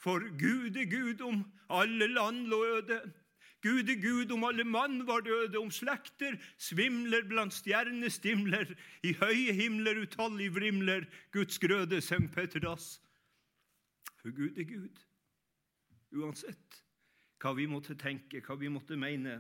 For 0.02 0.20
Gud 0.20 0.76
er 0.82 0.88
Gud 0.90 1.22
om 1.22 1.44
alle 1.70 2.08
land 2.08 2.48
lå 2.50 2.58
øde. 2.66 2.98
Gud 3.62 3.90
er 3.90 4.00
Gud 4.02 4.32
om 4.34 4.44
alle 4.48 4.64
mann 4.66 5.04
var 5.08 5.22
døde, 5.22 5.60
om 5.60 5.70
slekter 5.72 6.38
svimler 6.58 7.28
blant 7.30 7.54
stjernestimler, 7.54 8.74
i 9.06 9.14
høye 9.20 9.54
himler 9.54 10.02
utallig 10.02 10.50
vrimler, 10.56 11.06
Guds 11.32 11.60
grøde 11.62 12.02
sang 12.02 12.26
Petras. 12.34 12.96
For 14.22 14.34
Gud 14.34 14.58
er 14.58 14.66
Gud, 14.70 15.04
uansett 16.18 16.82
hva 17.42 17.54
vi 17.58 17.66
måtte 17.70 17.98
tenke, 17.98 18.42
hva 18.46 18.58
vi 18.58 18.70
måtte 18.70 18.98
mene. 18.98 19.40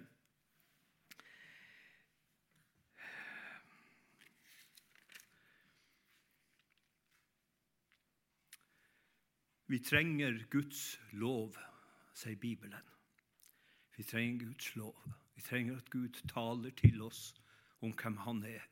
Vi 9.72 9.80
trenger 9.80 10.42
Guds 10.52 11.00
lov, 11.16 11.56
sier 12.18 12.36
Bibelen. 12.36 12.91
Vi 14.02 14.06
trenger 14.06 14.46
Guds 14.46 14.76
lov. 14.76 14.96
Vi 15.36 15.42
trenger 15.46 15.76
at 15.78 15.90
Gud 15.94 16.16
taler 16.26 16.72
til 16.74 17.04
oss 17.06 17.36
om 17.86 17.92
hvem 17.94 18.16
Han 18.26 18.40
er, 18.50 18.64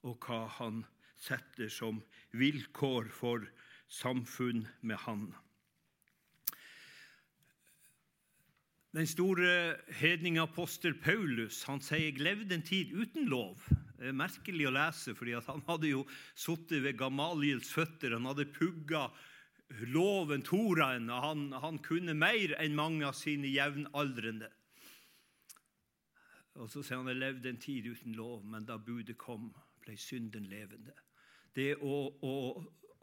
og 0.00 0.24
hva 0.24 0.46
Han 0.54 0.78
setter 1.20 1.68
som 1.68 1.98
vilkår 2.32 3.10
for 3.12 3.44
samfunn 3.92 4.64
med 4.80 4.96
Han. 5.04 5.26
Den 8.96 9.12
store 9.12 9.76
hedningapostel 10.00 10.96
Paulus 10.96 11.60
han 11.68 11.84
sier 11.84 12.08
jeg 12.08 12.48
en 12.48 12.64
tid 12.64 12.96
uten 12.96 13.28
lov. 13.28 13.60
Det 13.98 14.08
er 14.08 14.16
merkelig 14.24 14.70
å 14.70 14.76
lese, 14.78 15.12
fordi 15.12 15.36
han 15.36 15.66
hadde 15.68 15.92
jo 15.92 16.06
sittet 16.32 16.80
ved 16.80 16.96
Gamaliels 16.96 17.76
føtter. 17.76 18.16
Han 18.16 18.32
hadde 18.32 18.48
pugga 18.56 19.10
loven, 19.68 20.42
Toraen, 20.42 21.08
han, 21.08 21.52
han 21.52 21.78
kunne 21.84 22.14
mer 22.16 22.54
enn 22.60 22.76
mange 22.78 23.06
av 23.08 23.16
sine 23.18 23.50
jevnaldrende. 23.52 24.48
Og 26.58 26.70
så 26.72 26.82
sier 26.82 26.98
han 26.98 27.10
at 27.12 27.20
levde 27.20 27.52
en 27.52 27.60
tid 27.62 27.86
uten 27.86 28.16
lov, 28.18 28.42
men 28.46 28.66
da 28.66 28.78
budet 28.82 29.18
kom, 29.20 29.52
ble 29.84 29.94
synden 30.00 30.48
levende. 30.50 30.94
Det 31.54 31.76
å, 31.78 32.08
å, 32.24 32.34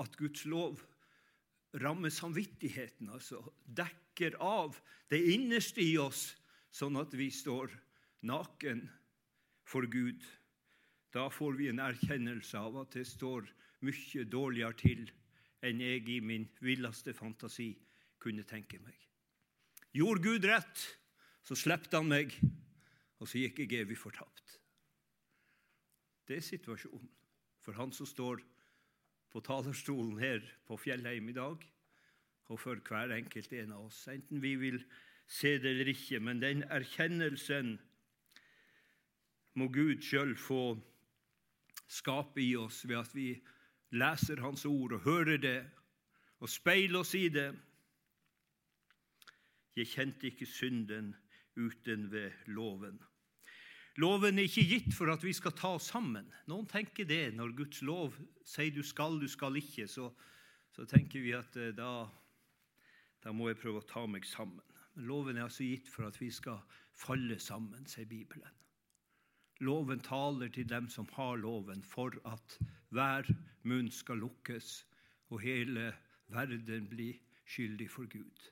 at 0.02 0.18
Guds 0.20 0.44
lov 0.50 0.82
rammer 1.82 2.12
samvittigheten, 2.14 3.10
altså 3.12 3.42
dekker 3.66 4.38
av 4.44 4.78
det 5.12 5.22
innerste 5.36 5.84
i 5.84 5.96
oss, 6.00 6.34
sånn 6.72 6.98
at 7.00 7.14
vi 7.16 7.30
står 7.32 7.72
naken 8.28 8.84
for 9.68 9.88
Gud. 9.92 10.24
Da 11.16 11.30
får 11.32 11.60
vi 11.60 11.70
en 11.72 11.84
erkjennelse 11.84 12.60
av 12.60 12.82
at 12.84 12.98
det 12.98 13.06
står 13.08 13.48
mye 13.86 14.26
dårligere 14.28 14.76
til 14.82 15.06
enn 15.66 15.82
jeg 15.84 16.06
i 16.14 16.20
min 16.24 16.48
villeste 16.64 17.14
fantasi 17.18 17.72
kunne 18.22 18.46
tenke 18.48 18.80
meg. 18.82 18.98
Gjorde 19.96 20.24
Gud 20.26 20.48
rett, 20.50 20.86
så 21.46 21.56
slepte 21.58 22.00
han 22.02 22.10
meg, 22.10 22.34
og 23.22 23.30
så 23.30 23.40
gikk 23.40 23.62
jeg 23.64 23.86
evig 23.86 23.98
fortapt. 24.00 24.58
Det 26.26 26.40
er 26.40 26.46
situasjonen 26.46 27.12
for 27.66 27.78
han 27.78 27.94
som 27.94 28.08
står 28.10 28.42
på 29.34 29.42
talerstolen 29.46 30.20
her 30.22 30.44
på 30.68 30.78
Fjellheim 30.80 31.30
i 31.30 31.36
dag, 31.38 31.64
og 32.46 32.60
for 32.62 32.82
hver 32.88 33.14
enkelt 33.16 33.54
en 33.58 33.74
av 33.74 33.88
oss, 33.88 34.04
enten 34.12 34.42
vi 34.42 34.54
vil 34.62 34.78
se 35.28 35.56
det 35.58 35.72
eller 35.74 35.90
ikke. 35.90 36.20
Men 36.22 36.42
den 36.42 36.64
erkjennelsen 36.70 37.76
må 39.58 39.70
Gud 39.74 40.04
sjøl 40.06 40.36
få 40.38 40.76
skape 41.88 42.42
i 42.44 42.54
oss 42.60 42.84
ved 42.88 43.00
at 43.00 43.16
vi 43.16 43.30
leser 43.92 44.42
Hans 44.42 44.66
ord 44.66 44.98
og 44.98 45.06
hører 45.06 45.38
det 45.38 45.60
og 46.40 46.50
speiler 46.50 47.00
oss 47.00 47.14
i 47.18 47.28
det. 47.30 47.50
Jeg 49.76 49.92
kjente 49.92 50.30
ikke 50.30 50.48
synden 50.48 51.14
uten 51.56 52.10
ved 52.12 52.32
loven. 52.48 53.00
Loven 53.98 54.40
er 54.40 54.48
ikke 54.50 54.68
gitt 54.68 54.92
for 54.96 55.12
at 55.14 55.24
vi 55.24 55.32
skal 55.36 55.56
ta 55.56 55.76
oss 55.78 55.88
sammen. 55.94 56.28
Noen 56.52 56.68
tenker 56.68 57.08
det 57.08 57.32
når 57.36 57.54
Guds 57.56 57.82
lov 57.86 58.16
sier 58.44 58.74
du 58.76 58.84
skal, 58.84 59.20
du 59.22 59.28
skal 59.32 59.56
ikke. 59.56 59.88
Så, 59.88 60.10
så 60.76 60.88
tenker 60.90 61.24
vi 61.24 61.32
at 61.38 61.56
eh, 61.56 61.72
da, 61.76 62.04
da, 63.24 63.32
må 63.32 63.48
jeg 63.50 63.62
prøve 63.62 63.80
å 63.80 63.88
ta 63.88 64.04
meg 64.08 64.28
sammen. 64.28 64.64
Men 64.96 65.08
loven 65.08 65.40
er 65.40 65.48
altså 65.48 65.68
gitt 65.68 65.88
for 65.92 66.08
at 66.08 66.20
vi 66.20 66.28
skal 66.32 66.60
falle 66.96 67.40
sammen, 67.40 67.88
sier 67.88 68.08
Bibelen. 68.08 68.52
Loven 69.60 70.00
taler 70.00 70.48
til 70.52 70.68
dem 70.70 70.90
som 70.90 71.08
har 71.14 71.36
loven, 71.40 71.84
for 71.84 72.12
at 72.28 72.58
hver 72.90 73.30
munn 73.64 73.92
skal 73.92 74.20
lukkes, 74.20 74.86
og 75.30 75.40
hele 75.40 75.94
verden 76.28 76.90
blir 76.90 77.16
skyldig 77.46 77.90
for 77.90 78.10
Gud. 78.12 78.52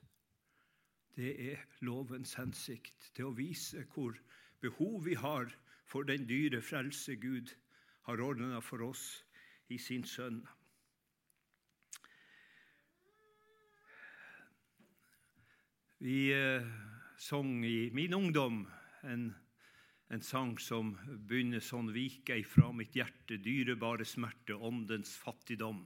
Det 1.16 1.52
er 1.52 1.60
lovens 1.80 2.34
hensikt, 2.34 3.10
til 3.14 3.28
å 3.28 3.36
vise 3.36 3.84
hvor 3.94 4.16
behov 4.60 5.04
vi 5.04 5.14
har 5.14 5.52
for 5.86 6.02
den 6.02 6.26
dyre 6.28 6.62
frelse 6.62 7.16
Gud 7.20 7.52
har 8.08 8.20
ordna 8.20 8.60
for 8.60 8.82
oss 8.82 9.24
i 9.68 9.78
sin 9.78 10.04
Sønn. 10.04 10.42
Vi 16.04 16.32
eh, 16.32 16.66
sang 17.16 17.64
i 17.64 17.90
min 17.94 18.14
ungdom 18.14 18.66
en 19.04 19.30
en 20.12 20.22
sang 20.22 20.56
som 20.60 20.92
begynner 21.28 21.62
sånn 21.64 21.92
Vike 21.94 22.36
ifra 22.42 22.70
mitt 22.76 22.94
hjerte, 22.96 23.38
dyrebare 23.40 24.04
smerte, 24.06 24.54
åndens 24.54 25.14
fattigdom. 25.16 25.84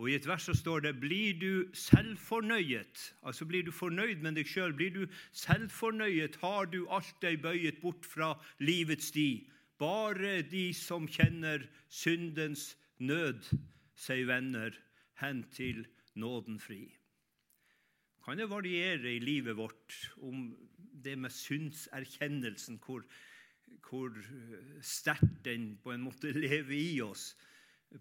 Og 0.00 0.08
I 0.08 0.14
et 0.16 0.26
vers 0.28 0.46
så 0.48 0.54
står 0.56 0.84
det 0.84 0.94
blir 1.00 1.36
du 1.36 1.68
selvfornøyet, 1.76 3.02
altså 3.20 3.44
blir 3.48 3.66
du 3.66 3.72
fornøyd 3.72 4.22
med 4.24 4.38
deg 4.38 4.48
sjøl. 4.48 4.72
Blir 4.76 4.94
du 4.94 5.02
selvfornøyet, 5.36 6.38
har 6.40 6.70
du 6.72 6.86
alt 6.88 7.18
deg 7.20 7.42
bøyet 7.44 7.82
bort 7.82 8.08
fra 8.08 8.32
livets 8.64 9.10
sti. 9.12 9.44
Bare 9.80 10.40
de 10.48 10.70
som 10.76 11.08
kjenner 11.08 11.66
syndens 11.88 12.74
nød, 12.96 13.44
sier 13.96 14.24
venner, 14.28 14.72
hen 15.20 15.44
til 15.52 15.84
nåden 16.16 16.56
fri. 16.60 16.86
Kan 18.24 18.40
det 18.40 18.48
variere 18.48 19.16
i 19.16 19.20
livet 19.20 19.56
vårt 19.56 19.96
om 20.24 20.48
det 21.04 21.16
med 21.18 21.32
syndserkjennelsen, 21.32 22.80
hvor 22.84 23.04
hvor 23.90 24.14
sterkt 24.84 25.42
den 25.44 25.74
på 25.82 25.92
en 25.94 26.04
måte 26.06 26.32
lever 26.44 26.76
i 26.76 27.00
oss. 27.04 27.34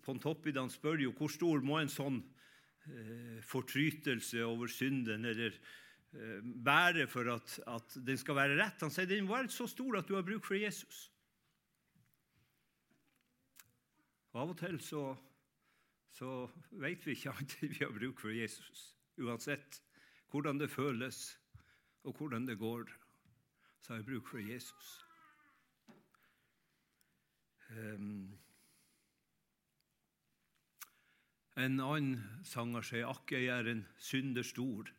Pontoppidan 0.05 0.69
spør 0.69 1.01
jo 1.01 1.13
hvor 1.17 1.31
stor 1.33 1.63
må 1.65 1.79
en 1.79 1.91
sånn 1.91 2.19
eh, 2.21 3.39
fortrytelse 3.45 4.43
over 4.45 4.69
synden 4.69 5.25
eller 5.25 5.55
eh, 5.55 6.43
være 6.65 7.07
for 7.09 7.31
at, 7.33 7.55
at, 7.65 7.97
den 8.05 8.21
skal 8.21 8.37
være 8.37 8.59
rett. 8.59 8.85
Han 8.85 8.93
sier 8.93 9.09
den 9.09 9.25
må 9.25 9.37
være 9.37 9.53
så 9.53 9.65
stor 9.69 9.97
at 9.99 10.09
du 10.09 10.15
har 10.17 10.27
bruk 10.27 10.45
for 10.45 10.59
Jesus. 10.59 11.07
Og 14.29 14.43
Av 14.43 14.53
og 14.53 14.59
til 14.61 14.77
så, 14.85 15.03
så 16.13 16.45
vet 16.69 17.05
vi 17.07 17.17
ikke 17.17 17.33
at 17.41 17.59
vi 17.65 17.73
har 17.81 17.93
bruk 17.97 18.21
for 18.21 18.33
Jesus. 18.35 18.91
Uansett 19.19 19.81
hvordan 20.29 20.61
det 20.61 20.69
føles 20.69 21.33
og 22.05 22.13
hvordan 22.15 22.45
det 22.45 22.59
går, 22.61 22.85
så 23.81 23.93
har 23.93 24.03
jeg 24.03 24.11
bruk 24.13 24.29
for 24.29 24.37
Jesus. 24.37 25.08
Um, 27.69 28.31
en 31.59 31.77
annen 31.83 32.15
sanger 32.47 32.85
sier 32.87 33.09
akk 33.09 33.35
jeg 33.35 33.51
er 33.53 33.67
en 33.69 33.83
synder 34.01 34.47
stor, 34.47 34.89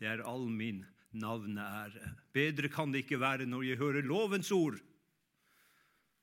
det 0.00 0.08
er 0.10 0.24
all 0.26 0.48
min 0.50 0.82
navneære. 1.16 2.10
Bedre 2.34 2.70
kan 2.72 2.92
det 2.92 3.04
ikke 3.04 3.20
være 3.20 3.46
når 3.48 3.68
jeg 3.70 3.80
hører 3.80 4.06
lovens 4.06 4.50
ord. 4.52 4.80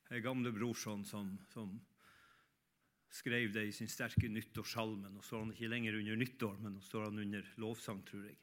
Er 0.09 0.21
gamle 0.21 0.51
brorson 0.53 1.05
som, 1.07 1.31
som 1.53 1.71
skrev 3.13 3.53
det 3.53 3.67
i 3.69 3.73
sin 3.73 3.89
sterke 3.89 4.29
nyttårssalme. 4.29 5.09
Nå 5.09 5.23
står 5.25 5.45
han 5.45 5.55
ikke 5.55 5.71
lenger 5.71 5.97
under 6.01 6.19
nyttår, 6.19 6.59
men 6.61 6.77
nå 6.77 6.83
står 6.85 7.07
han 7.07 7.23
under 7.23 7.49
lovsang, 7.61 8.03
tror 8.05 8.27
jeg. 8.27 8.37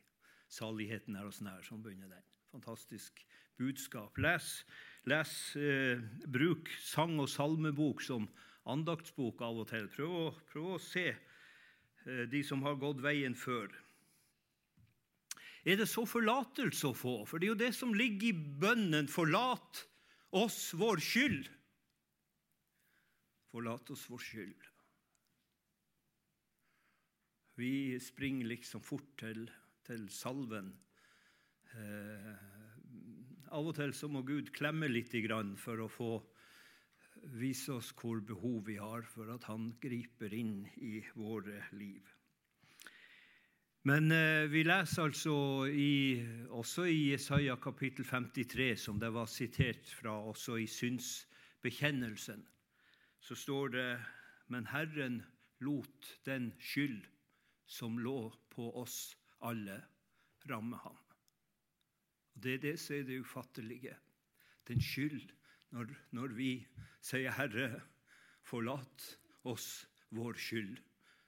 Saligheten 0.50 1.18
er 1.18 1.28
oss 1.28 1.42
nær, 1.46 1.62
som 1.66 1.82
begynner 1.82 2.10
den. 2.10 2.29
Fantastisk 2.50 3.24
budskap. 3.58 4.18
Les 4.18 4.64
Les, 5.08 5.56
eh, 5.56 5.98
bruk 6.26 6.68
sang- 6.78 7.20
og 7.20 7.28
salmebok 7.28 8.02
som 8.02 8.28
andaktsbok 8.66 9.40
av 9.40 9.60
og 9.62 9.68
til. 9.68 9.88
Prøv 9.88 10.10
å, 10.10 10.24
prøv 10.52 10.66
å 10.74 10.80
se 10.80 11.06
eh, 11.08 12.26
de 12.28 12.42
som 12.44 12.60
har 12.62 12.76
gått 12.76 13.00
veien 13.00 13.34
før. 13.34 13.72
Er 15.64 15.76
det 15.76 15.88
så 15.88 16.04
forlatelse 16.08 16.88
å 16.88 16.96
få? 16.96 17.14
For 17.28 17.38
det 17.38 17.48
er 17.48 17.54
jo 17.54 17.62
det 17.64 17.74
som 17.76 17.94
ligger 17.96 18.28
i 18.28 18.32
bønnen. 18.60 19.08
Forlat 19.08 19.86
oss 20.32 20.72
vår 20.76 21.00
skyld. 21.00 21.48
Forlat 23.50 23.90
oss 23.90 24.04
vår 24.08 24.24
skyld. 24.24 24.68
Vi 27.56 27.98
springer 28.00 28.52
liksom 28.52 28.84
fort 28.84 29.08
til, 29.20 29.50
til 29.84 30.08
salven. 30.12 30.72
Eh, 31.78 32.30
av 33.54 33.66
og 33.66 33.74
til 33.76 33.92
så 33.94 34.08
må 34.10 34.22
Gud 34.26 34.50
klemme 34.54 34.88
litt 34.90 35.14
for 35.58 35.80
å 35.82 35.88
få 35.90 36.12
vise 37.40 37.72
oss 37.74 37.90
hvor 37.98 38.20
behov 38.24 38.64
vi 38.66 38.76
har 38.80 39.02
for 39.02 39.30
at 39.30 39.44
Han 39.44 39.74
griper 39.82 40.32
inn 40.34 40.66
i 40.80 41.00
våre 41.14 41.62
liv. 41.72 42.06
Men 43.88 44.12
eh, 44.12 44.44
vi 44.52 44.62
leser 44.64 45.08
altså 45.08 45.66
i, 45.66 46.20
også 46.52 46.84
i 46.84 47.12
Jesaja 47.12 47.56
kapittel 47.56 48.04
53, 48.04 48.74
som 48.76 48.98
det 49.00 49.08
var 49.14 49.26
sitert 49.26 49.88
fra 49.96 50.18
også 50.20 50.58
i 50.60 50.66
synsbekjennelsen, 50.68 52.44
så 53.20 53.34
står 53.36 53.72
det 53.76 53.90
Men 54.48 54.66
Herren 54.66 55.22
lot 55.60 56.18
den 56.26 56.52
skyld 56.58 57.06
som 57.66 57.98
lå 57.98 58.32
på 58.50 58.68
oss 58.76 59.14
alle, 59.40 59.80
ramme 60.50 60.76
ham. 60.76 61.09
Og 62.34 62.42
Det 62.42 62.54
er 62.54 62.58
det 62.58 62.78
som 62.80 62.96
er 62.96 63.02
det 63.02 63.20
ufattelige. 63.20 63.96
Den 64.68 64.80
skyld 64.80 65.30
når, 65.70 65.86
når 66.10 66.26
vi 66.34 66.66
sier 67.00 67.30
'Herre, 67.30 67.80
forlat 68.42 69.18
oss 69.44 69.86
vår 70.10 70.32
skyld', 70.32 70.80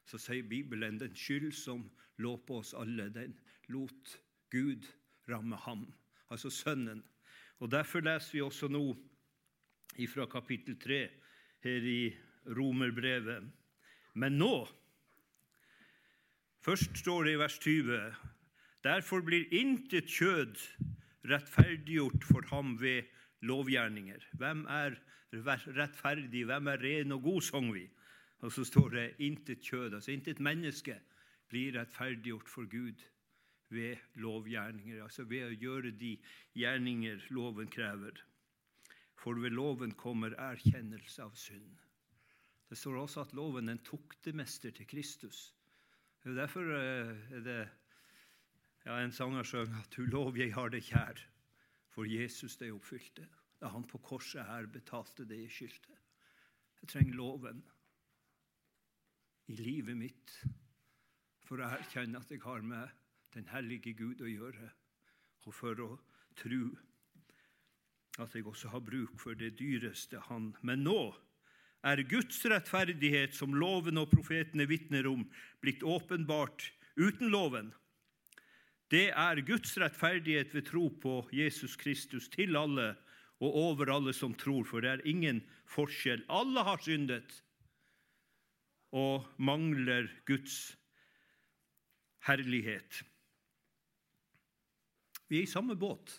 så 0.05 0.19
sier 0.19 0.43
Bibelen 0.43 0.99
den 1.01 1.15
skyld 1.15 1.53
som 1.53 1.91
lå 2.19 2.37
på 2.47 2.59
oss 2.59 2.75
alle, 2.75 3.09
den 3.15 3.39
lot 3.69 4.19
Gud 4.51 4.87
ramme 5.29 5.57
ham, 5.57 5.87
altså 6.31 6.51
Sønnen. 6.51 7.05
Og 7.59 7.71
Derfor 7.71 8.01
leser 8.01 8.33
vi 8.33 8.41
også 8.43 8.69
nå 8.69 8.97
fra 10.09 10.27
kapittel 10.27 10.79
3 10.81 11.01
her 11.63 11.87
i 11.87 12.15
Romerbrevet. 12.47 13.51
Men 14.15 14.39
nå 14.39 14.69
Først 16.63 16.99
står 16.99 17.25
det 17.25 17.33
i 17.33 17.39
vers 17.39 17.59
20.: 17.59 18.15
Derfor 18.83 19.23
blir 19.23 19.47
intet 19.55 20.11
kjød 20.11 20.59
rettferdiggjort 21.31 22.25
for 22.27 22.47
ham 22.51 22.75
ved 22.81 23.07
lovgjerninger. 23.47 24.25
Hvem 24.39 24.65
er 24.67 24.97
rettferdig, 25.33 26.45
hvem 26.45 26.67
er 26.67 26.83
ren 26.83 27.13
og 27.13 27.23
god, 27.23 27.41
sang 27.43 27.71
vi. 27.75 27.87
Og 28.43 28.53
så 28.53 28.65
står 28.67 28.89
det 28.89 29.15
intet 29.19 29.63
kjød, 29.63 29.95
altså 29.95 30.11
intet 30.11 30.41
menneske 30.41 30.99
blir 31.49 31.79
rettferdiggjort 31.79 32.49
for 32.49 32.67
Gud 32.67 33.05
ved 33.69 33.97
lovgjerninger, 34.15 35.03
altså 35.05 35.25
ved 35.25 35.47
å 35.47 35.57
gjøre 35.57 35.93
de 35.97 36.17
gjerninger 36.59 37.23
loven 37.31 37.71
krever. 37.71 38.19
For 39.15 39.39
ved 39.39 39.55
loven 39.55 39.95
kommer 39.95 40.35
erkjennelse 40.35 41.23
av 41.23 41.37
synd. 41.39 41.79
Det 42.69 42.79
står 42.81 42.99
også 43.05 43.27
at 43.27 43.35
loven 43.37 43.69
er 43.69 43.77
en 43.77 43.85
tuktemester 43.87 44.75
til 44.75 44.89
Kristus. 44.91 45.53
Det 46.25 46.33
er 46.33 46.41
Derfor 46.41 46.75
eh, 46.75 47.15
er 47.37 47.47
det 47.47 47.61
ja, 48.87 48.99
en 48.99 49.13
sanger 49.13 49.43
sang 49.45 49.75
at 49.79 49.91
'Du 49.91 50.07
lov, 50.07 50.37
jeg 50.39 50.55
har 50.55 50.69
det 50.69 50.83
kjær', 50.83 51.27
for 51.89 52.05
Jesus 52.05 52.57
det 52.57 52.73
oppfylte. 52.73 53.29
Da 53.61 53.69
han 53.69 53.85
på 53.87 53.99
korset 53.99 54.45
her 54.47 54.67
betalte 54.67 55.25
det 55.25 55.39
jeg 55.41 55.51
skyldte. 55.51 55.99
Jeg 56.81 56.89
trenger 56.89 57.15
loven 57.15 57.63
i 59.47 59.55
livet 59.55 59.97
mitt 59.97 60.33
for 61.47 61.61
å 61.63 61.69
erkjenne 61.77 62.19
at 62.19 62.31
jeg 62.31 62.43
har 62.43 62.63
med 62.63 62.89
den 63.35 63.47
hellige 63.53 63.93
Gud 63.95 64.21
å 64.21 64.31
gjøre, 64.31 64.71
og 65.47 65.55
for 65.55 65.79
å 65.85 65.91
tro 66.37 66.65
at 68.21 68.35
jeg 68.35 68.47
også 68.47 68.69
har 68.73 68.83
bruk 68.85 69.21
for 69.21 69.39
det 69.39 69.55
dyreste 69.59 70.21
Han. 70.29 70.53
Men 70.63 70.85
nå 70.85 71.15
er 71.85 72.03
Guds 72.03 72.45
rettferdighet, 72.47 73.35
som 73.35 73.55
loven 73.55 73.99
og 73.99 74.11
profetene 74.11 74.67
vitner 74.69 75.07
om, 75.11 75.25
blitt 75.61 75.83
åpenbart 75.83 76.73
uten 76.97 77.31
loven. 77.33 77.73
Det 78.93 79.07
er 79.09 79.41
Guds 79.41 79.73
rettferdighet 79.81 80.51
ved 80.53 80.67
tro 80.69 80.89
på 81.01 81.15
Jesus 81.33 81.79
Kristus 81.81 82.27
til 82.29 82.59
alle 82.61 82.91
og 83.41 83.55
over 83.57 83.89
alle 83.89 84.13
som 84.13 84.35
tror, 84.37 84.67
for 84.69 84.85
det 84.85 84.91
er 84.91 85.07
ingen 85.09 85.41
forskjell. 85.65 86.27
Alle 86.29 86.61
har 86.61 86.83
syndet 86.85 87.33
og 88.93 89.25
mangler 89.41 90.11
Guds 90.29 90.77
herlighet. 92.29 93.01
Vi 95.33 95.41
er 95.41 95.47
i 95.47 95.55
samme 95.55 95.79
båt, 95.81 96.19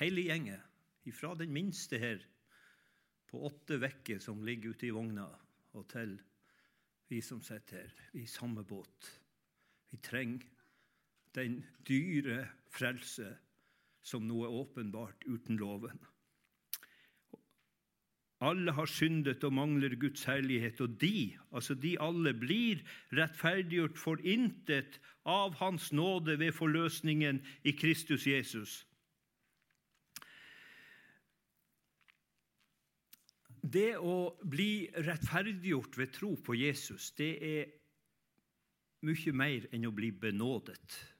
hele 0.00 0.24
gjengen, 0.24 0.64
ifra 1.04 1.34
den 1.36 1.52
minste 1.52 2.00
her 2.00 2.24
på 3.28 3.44
åtte 3.44 3.76
vekker 3.82 4.24
som 4.24 4.40
ligger 4.46 4.72
ute 4.72 4.88
i 4.88 4.94
vogna, 4.96 5.28
og 5.76 5.84
til 5.92 6.16
vi 7.12 7.20
som 7.20 7.44
sitter 7.44 7.84
her. 7.84 7.94
Vi 8.14 8.24
er 8.24 8.24
i 8.24 8.36
samme 8.40 8.64
båt. 8.64 9.12
Vi 9.92 10.00
trenger 10.00 10.53
den 11.34 11.62
dyre 11.88 12.44
frelse 12.74 13.28
som 14.04 14.26
nå 14.28 14.44
er 14.44 14.58
åpenbart 14.62 15.24
uten 15.26 15.58
loven. 15.58 15.98
Alle 18.44 18.74
har 18.76 18.90
syndet 18.90 19.44
og 19.46 19.54
mangler 19.56 19.94
Guds 19.96 20.24
herlighet, 20.28 20.80
og 20.80 20.98
de, 21.00 21.36
altså 21.52 21.74
de 21.74 21.94
alle, 22.00 22.34
blir 22.34 22.82
rettferdiggjort 23.16 23.98
for 23.98 24.20
intet 24.20 24.98
av 25.24 25.54
Hans 25.62 25.92
nåde 25.92 26.36
ved 26.38 26.52
forløsningen 26.52 27.40
i 27.64 27.72
Kristus 27.72 28.26
Jesus. 28.26 28.82
Det 33.64 33.94
å 33.96 34.34
bli 34.44 34.90
rettferdiggjort 34.92 35.96
ved 35.96 36.12
tro 36.12 36.34
på 36.36 36.58
Jesus, 36.58 37.14
det 37.16 37.32
er 37.40 37.72
mye 39.08 39.32
mer 39.32 39.64
enn 39.72 39.88
å 39.88 39.94
bli 39.94 40.10
benådet. 40.12 41.13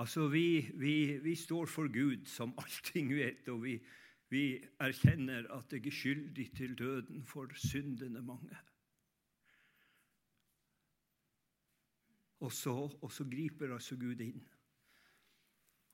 Altså, 0.00 0.28
vi, 0.32 0.70
vi, 0.80 1.18
vi 1.20 1.34
står 1.36 1.66
for 1.68 1.90
Gud, 1.92 2.24
som 2.24 2.54
allting 2.58 3.10
vet, 3.12 3.48
og 3.52 3.64
vi, 3.66 3.74
vi 4.32 4.44
erkjenner 4.80 5.44
at 5.52 5.74
jeg 5.74 5.90
er 5.90 5.92
skyldig 5.92 6.46
til 6.56 6.72
døden 6.78 7.20
for 7.28 7.52
syndene 7.60 8.22
mange. 8.24 8.56
Og 12.40 12.52
så, 12.52 12.72
og 12.88 13.12
så 13.12 13.28
griper 13.28 13.74
altså 13.76 13.98
Gud 14.00 14.24
inn. 14.24 14.40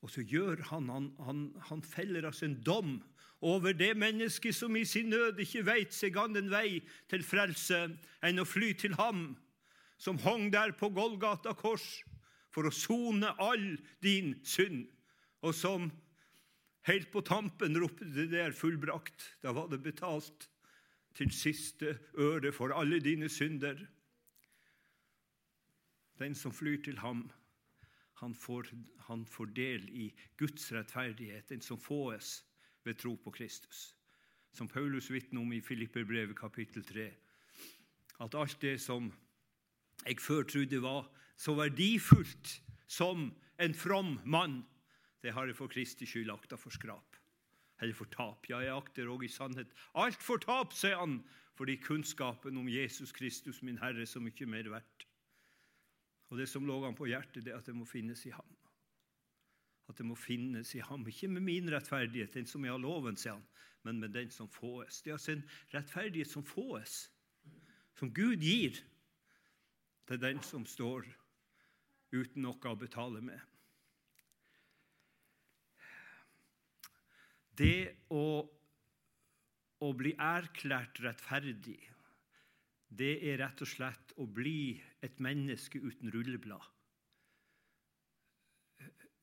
Og 0.07 0.13
så 0.15 0.23
gjør 0.23 0.63
han, 0.71 0.89
han, 0.89 1.11
han, 1.27 1.45
han 1.67 1.83
feller 1.83 2.29
altså 2.29 2.47
en 2.47 2.61
dom 2.63 3.01
over 3.43 3.75
det 3.75 3.97
mennesket 3.99 4.55
som 4.55 4.77
i 4.77 4.85
sin 4.87 5.11
nød 5.11 5.43
ikke 5.43 5.67
veit 5.67 5.97
seg 5.97 6.15
annen 6.21 6.53
vei 6.53 6.79
til 7.11 7.27
frelse 7.27 7.89
enn 8.23 8.39
å 8.39 8.47
fly 8.47 8.71
til 8.79 8.95
ham, 9.01 9.33
som 9.99 10.21
hong 10.23 10.53
der 10.55 10.77
på 10.79 10.95
Golgata 10.95 11.57
kors 11.59 11.97
for 12.57 12.69
å 12.69 12.73
sone 12.73 13.37
all 13.37 13.75
din 14.01 14.35
synd, 14.49 14.87
og 15.45 15.53
som 15.55 15.91
Helt 16.87 17.09
på 17.11 17.19
tampen 17.27 17.75
ropte 17.83 18.07
det 18.15 18.29
der 18.31 18.53
fullbrakt. 18.55 19.25
Da 19.43 19.51
var 19.51 19.67
det 19.67 19.81
betalt 19.83 20.45
til 21.19 21.33
siste 21.35 21.97
øre 22.15 22.53
for 22.55 22.71
alle 22.77 23.01
dine 23.03 23.27
synder. 23.29 23.81
Den 26.21 26.35
som 26.39 26.55
flyr 26.55 26.79
til 26.85 27.01
ham, 27.03 27.25
han 28.23 28.35
får, 28.35 28.71
han 29.09 29.27
får 29.27 29.51
del 29.57 29.89
i 29.91 30.07
Guds 30.39 30.71
rettferdighet, 30.73 31.49
den 31.49 31.61
som 31.61 31.81
fåes 31.81 32.45
ved 32.85 32.95
tro 33.03 33.17
på 33.17 33.35
Kristus. 33.35 33.97
Som 34.55 34.69
Paulus 34.69 35.11
vitner 35.11 35.43
om 35.43 35.53
i 35.53 35.61
Filipperbrevet 35.61 36.39
kapittel 36.39 36.87
3. 36.87 37.11
At 38.21 38.35
alt 38.35 38.63
det 38.63 38.79
som 38.81 39.11
jeg 40.07 40.21
før 40.23 40.47
trodde 40.47 40.83
var 40.83 41.11
så 41.37 41.55
verdifullt 41.55 42.61
som 42.87 43.31
en 43.59 43.75
from 43.75 44.19
mann, 44.25 44.63
det 45.23 45.33
har 45.35 45.49
jeg 45.49 45.57
for 45.59 45.71
Kristi 45.73 46.07
skyld 46.09 46.31
akta 46.33 46.59
for 46.61 46.75
skrap. 46.75 47.17
Eller 47.81 47.97
for 47.97 48.09
tap. 48.09 48.47
Ja, 48.49 48.63
jeg 48.65 48.73
akter 48.73 49.11
òg 49.13 49.27
i 49.27 49.33
sannhet 49.33 49.73
alt 49.99 50.23
for 50.23 50.41
tap, 50.41 50.73
sier 50.77 50.97
han, 51.01 51.19
fordi 51.57 51.77
kunnskapen 51.81 52.57
om 52.57 52.69
Jesus 52.69 53.13
Kristus, 53.17 53.63
min 53.63 53.81
Herre, 53.81 54.05
er 54.05 54.09
så 54.09 54.21
mye 54.21 54.49
mer 54.49 54.71
verdt. 54.73 55.07
Og 56.31 56.41
det 56.41 56.49
som 56.51 56.67
lå 56.67 56.79
han 56.85 56.97
på 56.97 57.09
hjertet, 57.09 57.45
det 57.45 57.53
er 57.53 57.61
at 57.61 57.69
det 57.69 57.77
må 57.77 57.85
finnes 57.89 58.25
i 58.27 58.33
ham. 58.35 58.57
At 59.87 59.99
det 60.01 60.07
må 60.09 60.17
finnes 60.19 60.73
i 60.75 60.83
ham. 60.83 61.05
Ikke 61.07 61.29
med 61.31 61.45
min 61.47 61.71
rettferdighet, 61.73 62.35
den 62.35 62.49
som 62.51 62.65
jeg 62.65 62.75
har 62.75 62.83
loven, 62.83 63.17
sier 63.17 63.37
han, 63.37 63.45
men 63.87 64.01
med 64.03 64.17
den 64.17 64.33
som 64.35 64.49
fåes. 64.51 65.03
Det 65.03 65.13
er 65.13 65.19
altså 65.19 65.37
en 65.37 65.45
rettferdighet 65.75 66.33
som 66.33 66.45
fåes, 66.45 66.97
som 67.97 68.11
Gud 68.13 68.43
gir 68.43 68.81
til 70.07 70.21
den 70.21 70.43
som 70.45 70.67
står 70.67 71.07
uten 72.17 72.47
noe 72.47 72.71
å 72.71 72.79
betale 72.79 73.23
med. 73.25 73.41
Det 77.57 78.07
å, 78.13 78.25
å 79.81 79.89
bli 79.97 80.13
erklært 80.21 81.01
rettferdig, 81.05 81.79
det 82.97 83.15
er 83.31 83.41
rett 83.41 83.63
og 83.65 83.71
slett 83.71 84.13
å 84.21 84.27
bli 84.29 84.77
et 85.05 85.17
menneske 85.25 85.81
uten 85.81 86.13
rulleblad. 86.13 86.63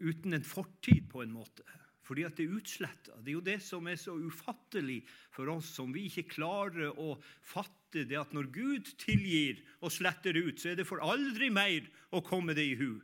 Uten 0.03 0.35
en 0.35 0.43
fortid, 0.43 1.05
på 1.09 1.21
en 1.23 1.31
måte. 1.31 1.63
Fordi 2.03 2.25
at 2.27 2.35
det 2.35 2.47
er 2.47 2.57
utsletta. 2.57 3.15
Det 3.21 3.31
er 3.31 3.37
jo 3.37 3.45
det 3.45 3.59
som 3.63 3.87
er 3.87 3.99
så 4.01 4.17
ufattelig 4.19 4.99
for 5.31 5.47
oss, 5.53 5.69
som 5.77 5.93
vi 5.95 6.09
ikke 6.09 6.27
klarer 6.35 6.91
å 6.99 7.13
fatte. 7.39 7.82
Det 7.93 8.17
At 8.19 8.33
når 8.33 8.49
Gud 8.53 8.93
tilgir 9.01 9.61
og 9.81 9.91
sletter 9.93 10.37
ut, 10.37 10.59
så 10.59 10.71
er 10.71 10.79
det 10.79 10.87
for 10.89 11.03
aldri 11.03 11.49
mer 11.53 11.85
å 12.11 12.21
komme 12.25 12.55
det 12.57 12.65
i 12.71 12.77
hu. 12.79 12.97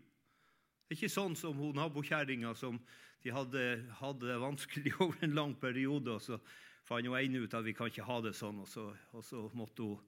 Det 0.89 0.95
er 0.95 0.97
ikke 0.97 1.13
sånn 1.13 1.35
som 1.37 1.57
hun 1.61 1.77
nabokjerringa 1.77 2.55
som 2.57 2.79
de 3.23 3.33
hadde, 3.35 3.63
hadde, 3.99 4.25
det 4.25 4.39
vanskelig 4.41 4.95
over 5.03 5.25
en 5.25 5.35
lang 5.37 5.55
periode. 5.59 6.15
og 6.15 6.23
Så 6.23 6.39
fant 6.87 7.05
hun 7.05 7.17
ene 7.19 7.43
ut 7.43 7.53
at 7.53 7.65
vi 7.65 7.75
kan 7.77 7.91
ikke 7.91 8.07
ha 8.07 8.19
det 8.25 8.33
sånn, 8.37 8.63
og 8.63 8.69
så, 8.71 8.87
og 9.13 9.25
så 9.25 9.43
måtte 9.53 9.85
hun 9.85 9.99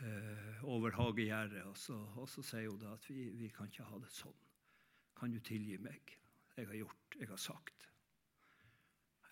eh, 0.00 0.64
over 0.64 0.96
hagegjerdet, 0.96 1.64
og, 1.68 2.08
og, 2.16 2.28
så 2.30 2.44
sier 2.44 2.70
hun 2.70 2.80
da 2.80 2.94
at 2.96 3.08
vi, 3.10 3.30
vi 3.36 3.50
kan 3.52 3.68
ikke 3.70 3.88
ha 3.90 4.00
det 4.00 4.12
sånn. 4.14 4.38
Kan 5.16 5.32
du 5.32 5.40
tilgi 5.44 5.76
meg? 5.80 6.16
Jeg 6.56 6.70
har 6.70 6.80
gjort, 6.80 7.18
jeg 7.20 7.28
har 7.28 7.40
sagt. 7.40 7.88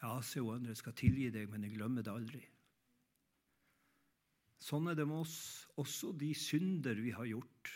Ja, 0.03 0.19
sier 0.21 0.45
hun 0.45 0.59
andre, 0.59 0.75
jeg 0.75 0.83
skal 0.83 0.97
tilgi 1.01 1.31
deg, 1.33 1.49
men 1.53 1.65
jeg 1.65 1.79
glemmer 1.79 2.05
det 2.05 2.13
aldri. 2.13 2.43
Sånn 4.65 4.89
er 4.89 4.97
det 4.97 5.05
med 5.05 5.27
oss, 5.27 5.67
også 5.77 6.15
de 6.17 6.31
synder 6.39 6.97
vi 7.05 7.13
har 7.13 7.29
gjort. 7.29 7.73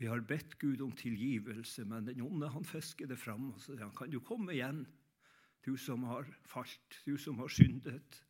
Vi 0.00 0.08
har 0.08 0.22
bedt 0.24 0.56
Gud 0.62 0.80
om 0.80 0.94
tilgivelse, 0.96 1.84
men 1.84 2.06
den 2.06 2.22
onde 2.24 2.48
han 2.48 2.64
fisker 2.64 3.10
det 3.10 3.18
fram 3.20 3.50
og 3.50 3.60
sier 3.60 3.82
han, 3.84 3.92
kan 3.96 4.08
du 4.08 4.22
komme 4.24 4.54
igjen, 4.54 4.86
du 5.60 5.74
som 5.76 6.06
har 6.08 6.28
falt, 6.48 7.02
du 7.04 7.18
som 7.20 7.36
har 7.42 7.52
syndet. 7.52 8.22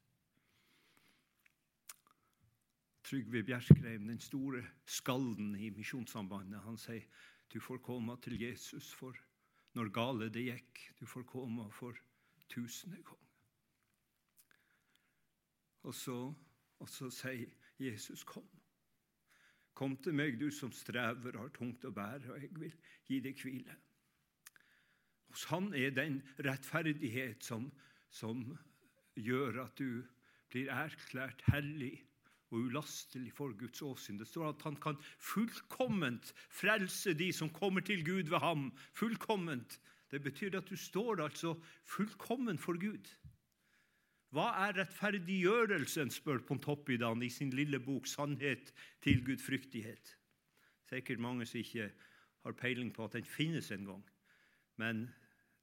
Trygve 3.07 3.45
Bjerkreim, 3.47 4.11
den 4.11 4.19
store 4.23 4.65
skalden 4.91 5.55
i 5.55 5.71
Misjonssambandet, 5.75 6.65
han 6.67 6.79
sier 6.83 7.07
du 7.51 7.61
får 7.63 7.79
komme 7.83 8.15
til 8.23 8.39
Jesus 8.43 8.91
for 8.95 9.15
når 9.79 9.95
gale 9.95 10.29
det 10.35 10.49
gikk. 10.49 10.83
Du 10.99 11.07
får 11.07 11.27
komme 11.31 11.71
for 11.75 11.95
tusende 12.51 12.99
ganger. 13.03 13.27
Og 15.87 15.95
så, 15.95 16.19
og 16.81 16.89
så 16.89 17.11
sier 17.13 17.53
Jesus, 17.81 18.25
kom. 18.25 18.49
Kom 19.77 19.97
til 20.03 20.17
meg, 20.17 20.37
du 20.41 20.51
som 20.53 20.73
strever 20.75 21.37
og 21.37 21.47
har 21.47 21.55
tungt 21.57 21.87
å 21.89 21.93
bære, 21.95 22.35
og 22.35 22.43
jeg 22.43 22.51
vil 22.59 22.75
gi 23.09 23.21
deg 23.25 23.41
hvile. 23.41 23.77
Hos 25.31 25.47
Han 25.53 25.71
er 25.79 25.95
den 25.95 26.19
rettferdighet 26.43 27.45
som, 27.47 27.71
som 28.11 28.43
gjør 29.15 29.63
at 29.65 29.79
du 29.79 30.03
blir 30.51 30.73
erklært 30.75 31.45
hellig 31.53 31.95
og 32.51 32.67
ulastelig 32.67 33.31
for 33.33 33.55
Guds 33.55 33.83
åsyn. 33.87 34.19
Det 34.19 34.27
står 34.27 34.51
at 34.51 34.65
han 34.67 34.77
kan 34.83 34.99
fullkomment 35.23 36.33
frelse 36.51 37.15
de 37.15 37.31
som 37.33 37.53
kommer 37.55 37.85
til 37.87 38.03
Gud 38.05 38.33
ved 38.33 38.43
ham. 38.43 38.71
Fullkomment. 38.99 39.79
Det 40.11 40.19
betyr 40.23 40.59
at 40.59 40.69
du 40.69 40.77
står 40.77 41.23
altså 41.23 41.55
fullkommen 41.87 42.59
for 42.59 42.81
Gud. 42.81 43.07
Hva 44.31 44.47
er 44.63 44.77
rettferdiggjørelsen, 44.79 46.13
spør 46.15 46.45
Pontoppidan 46.47 47.23
i 47.27 47.31
sin 47.35 47.51
lille 47.51 47.81
bok 47.83 48.07
'Sannhet 48.07 48.71
til 49.03 49.25
gudfryktighet'. 49.27 50.15
Sikkert 50.87 51.19
mange 51.19 51.47
som 51.47 51.59
ikke 51.59 51.91
har 52.45 52.53
peiling 52.53 52.93
på 52.95 53.05
at 53.05 53.13
den 53.19 53.25
finnes 53.25 53.71
en 53.71 53.85
gang. 53.85 54.05
Men 54.77 55.09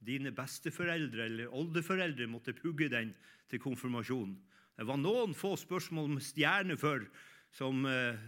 dine 0.05 0.31
besteforeldre 0.35 1.25
eller 1.25 1.53
oldeforeldre 1.55 2.27
måtte 2.27 2.53
pugge 2.53 2.89
den 2.89 3.15
til 3.49 3.59
konfirmasjonen. 3.59 4.35
Det 4.77 4.87
var 4.87 4.99
noen 4.99 5.33
få 5.33 5.55
spørsmål 5.55 6.09
med 6.09 6.21
stjerne 6.21 6.77
før 6.77 7.07
som 7.51 7.85
eh, 7.85 8.19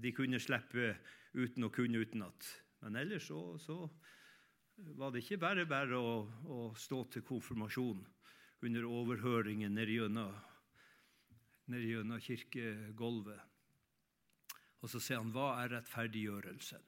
de 0.00 0.12
kunne 0.16 0.40
slippe 0.40 0.96
uten 1.34 1.64
å 1.64 1.70
kunne 1.70 2.00
utenat. 2.00 2.48
Men 2.80 2.96
ellers 2.96 3.28
så, 3.28 3.58
så, 3.60 3.84
var 4.96 5.12
det 5.12 5.22
ikke 5.22 5.38
bare 5.42 5.66
bare 5.66 5.98
å, 5.98 6.22
å 6.48 6.74
stå 6.78 7.04
til 7.12 7.22
konfirmasjon 7.22 8.00
under 8.64 8.86
overhøringen 8.88 9.74
nede 9.74 9.92
gjennom 11.68 12.20
kirkegulvet. 12.24 13.40
Og 14.82 14.90
så 14.90 15.00
sier 15.02 15.20
han, 15.20 15.32
hva 15.34 15.52
er 15.62 15.74
rettferdiggjørelsen? 15.76 16.82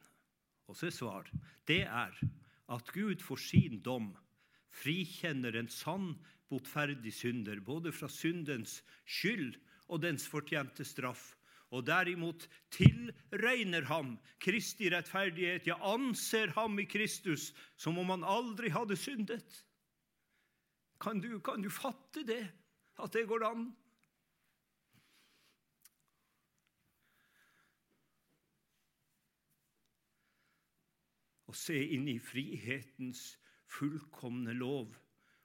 Og 0.70 0.78
så 0.78 0.86
er 0.86 0.94
svar, 0.94 1.30
det 1.66 1.82
er 1.86 2.14
at 2.70 2.92
Gud 2.94 3.22
for 3.24 3.40
sin 3.40 3.80
dom 3.82 4.12
frikjenner 4.70 5.56
en 5.58 5.70
sann 5.70 6.12
botferdig 6.50 7.12
synder, 7.14 7.58
både 7.62 7.92
fra 7.94 8.08
syndens 8.10 8.80
skyld 9.06 9.58
og 9.90 10.02
dens 10.04 10.26
fortjente 10.30 10.86
straff, 10.86 11.32
og 11.70 11.84
derimot 11.86 12.46
tilregner 12.74 13.86
ham 13.86 14.16
Kristi 14.42 14.88
rettferdighet, 14.90 15.66
Jeg 15.66 15.78
anser 15.82 16.50
ham 16.56 16.78
i 16.82 16.86
Kristus 16.86 17.52
som 17.78 17.98
om 17.98 18.10
han 18.10 18.26
aldri 18.26 18.70
hadde 18.74 18.98
syndet. 18.98 19.62
Kan 21.00 21.20
du, 21.20 21.38
kan 21.40 21.62
du 21.62 21.70
fatte 21.72 22.24
det, 22.28 22.42
at 23.00 23.12
det 23.16 23.24
går 23.28 23.44
an? 23.48 23.68
Å 31.48 31.54
se 31.56 31.78
inn 31.96 32.04
i 32.12 32.18
frihetens 32.22 33.38
fullkomne 33.70 34.52
lov 34.54 34.92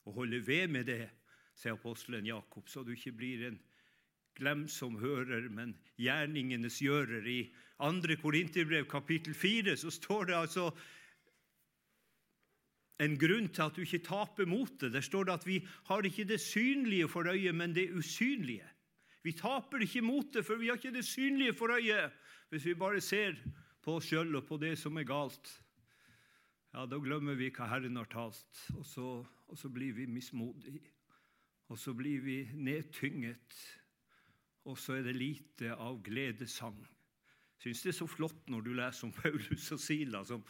og 0.06 0.20
holde 0.20 0.42
ved 0.46 0.68
med 0.76 0.90
det, 0.92 1.08
sier 1.56 1.80
apostelen 1.80 2.28
Jakob, 2.28 2.68
så 2.70 2.84
du 2.84 2.92
ikke 2.94 3.16
blir 3.16 3.48
en 3.48 3.58
glemsom 4.36 5.00
hører, 5.00 5.48
men 5.50 5.72
gjerningenes 5.96 6.82
gjører. 6.84 7.26
I 7.26 7.48
2. 7.80 8.20
Korinterbrev 8.22 8.90
kapittel 8.92 9.34
4 9.34 9.78
så 9.80 9.94
står 9.94 10.30
det 10.30 10.36
altså 10.36 10.68
en 13.00 13.18
grunn 13.20 13.50
til 13.52 13.66
at 13.66 13.76
du 13.76 13.84
ikke 13.84 14.04
taper 14.06 14.48
motet. 14.48 14.94
Der 14.94 15.04
står 15.04 15.28
det 15.28 15.34
at 15.34 15.48
vi 15.48 15.60
har 15.90 16.08
ikke 16.08 16.28
det 16.28 16.40
synlige 16.42 17.10
for 17.12 17.28
øyet, 17.32 17.56
men 17.56 17.76
det 17.76 17.92
usynlige. 17.92 18.68
Vi 19.24 19.34
taper 19.34 19.82
ikke 19.82 20.02
motet, 20.06 20.46
for 20.46 20.56
vi 20.56 20.68
har 20.68 20.80
ikke 20.80 20.94
det 20.96 21.06
synlige 21.06 21.54
for 21.54 21.76
øyet. 21.76 22.12
Hvis 22.50 22.66
vi 22.66 22.74
bare 22.74 23.02
ser 23.02 23.36
på 23.82 23.98
oss 23.98 24.10
sjøl 24.10 24.36
og 24.36 24.46
på 24.48 24.58
det 24.62 24.78
som 24.80 24.98
er 24.98 25.08
galt, 25.08 25.50
ja, 26.74 26.86
da 26.86 27.00
glemmer 27.00 27.38
vi 27.40 27.50
hva 27.56 27.68
Herren 27.72 27.98
har 27.98 28.08
talt, 28.12 28.62
og 28.76 28.86
så, 28.86 29.08
og 29.24 29.58
så 29.58 29.70
blir 29.72 29.96
vi 29.98 30.06
mismodige. 30.06 30.84
Og 31.68 31.80
så 31.82 31.94
blir 31.98 32.22
vi 32.22 32.38
nedtynget, 32.54 33.56
og 34.66 34.78
så 34.78 35.00
er 35.00 35.08
det 35.08 35.16
lite 35.18 35.74
av 35.74 35.98
gledesang. 36.06 36.78
Syns 37.62 37.82
det 37.82 37.94
er 37.94 37.98
så 37.98 38.08
flott 38.10 38.50
når 38.52 38.66
du 38.66 38.74
leser 38.78 39.08
om 39.08 39.14
Paulus 39.22 39.72
og 39.74 39.82
Sila 39.82 40.22
som, 40.28 40.44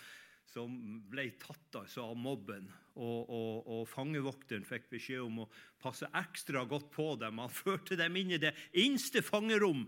som 0.46 0.76
ble 1.10 1.28
tatt 1.42 1.80
altså 1.82 2.06
av 2.12 2.18
mobben, 2.20 2.68
og, 2.96 3.30
og, 3.30 3.68
og, 3.68 3.82
fangevokteren 3.92 4.66
fikk 4.68 4.88
beskjed 4.94 5.24
om 5.26 5.42
å 5.44 5.50
passe 5.82 6.08
ekstra 6.16 6.64
godt 6.70 6.88
på 6.94 7.10
dem. 7.20 7.42
Han 7.44 7.52
førte 7.52 7.98
dem 8.00 8.16
inn 8.22 8.36
i 8.38 8.42
det 8.42 8.54
innste 8.80 9.24
fangerom. 9.26 9.84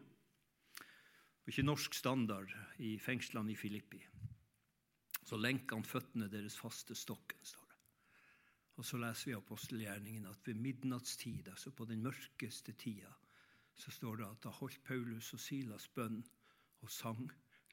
Ikke 1.48 1.63
norsk 1.63 1.96
standard 1.96 2.52
i 2.84 2.98
fengslene 3.00 3.54
i 3.54 3.60
Filippi. 3.60 4.02
Så 5.28 5.39
lenker 5.39 5.78
han 5.78 5.88
føttene 5.88 6.28
deres 6.32 6.58
fast 6.60 6.89
til 6.89 7.00
stokken, 7.00 7.39
står 7.43 7.63
det. 7.63 7.80
Og 8.78 8.86
så 8.86 9.00
leser 9.02 9.32
vi 9.32 9.38
apostelgjerningen 9.38 10.28
at 10.30 10.43
ved 10.48 10.60
midnattstid, 10.62 11.48
altså 11.50 11.72
på 11.72 11.88
den 11.89 12.04
mørkeste 12.04 12.76
tida, 12.78 13.13
så 13.78 13.93
står 13.93 14.20
det 14.20 14.28
at 14.28 14.43
da 14.48 14.54
holdt 14.58 14.84
Paulus 14.88 15.32
og 15.38 15.41
Silas 15.41 15.88
bønn 15.96 16.20
og 16.82 16.91
sang 16.91 17.24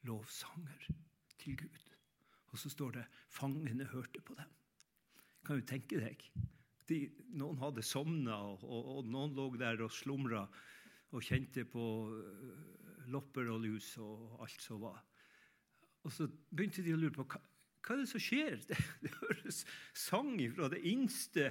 lovsanger 0.06 0.88
til 1.40 1.58
Gud. 1.64 1.93
Og 2.54 2.60
så 2.62 2.70
står 2.70 3.00
det 3.00 3.08
fangene 3.34 3.86
hørte 3.90 4.20
på 4.22 4.36
dem. 4.38 4.50
Kan 5.44 5.58
du 5.58 5.66
tenke 5.66 5.98
deg? 5.98 6.20
De, 6.86 6.98
noen 7.34 7.58
hadde 7.58 7.82
sovna, 7.82 8.36
og, 8.52 8.62
og, 8.62 8.90
og, 8.92 9.08
noen 9.10 9.34
lå 9.34 9.48
der 9.58 9.82
og 9.82 9.92
slumra 9.92 10.44
og 11.14 11.24
kjente 11.24 11.64
på 11.66 11.86
uh, 12.12 13.08
lopper 13.10 13.50
og 13.50 13.64
lus 13.64 13.90
og 14.02 14.38
alt 14.44 14.62
som 14.62 14.84
var. 14.84 15.02
Og 16.04 16.14
så 16.14 16.28
begynte 16.28 16.84
de 16.84 16.94
å 16.94 17.00
lure 17.00 17.16
på 17.16 17.26
hva, 17.26 17.40
hva 17.82 17.96
er 17.96 18.04
det 18.04 18.10
som 18.12 18.22
skjer. 18.22 18.62
Det, 18.68 18.78
det 19.02 19.12
høres 19.18 19.64
sang 20.06 20.36
fra 20.54 20.70
det 20.70 20.82
innste 20.86 21.50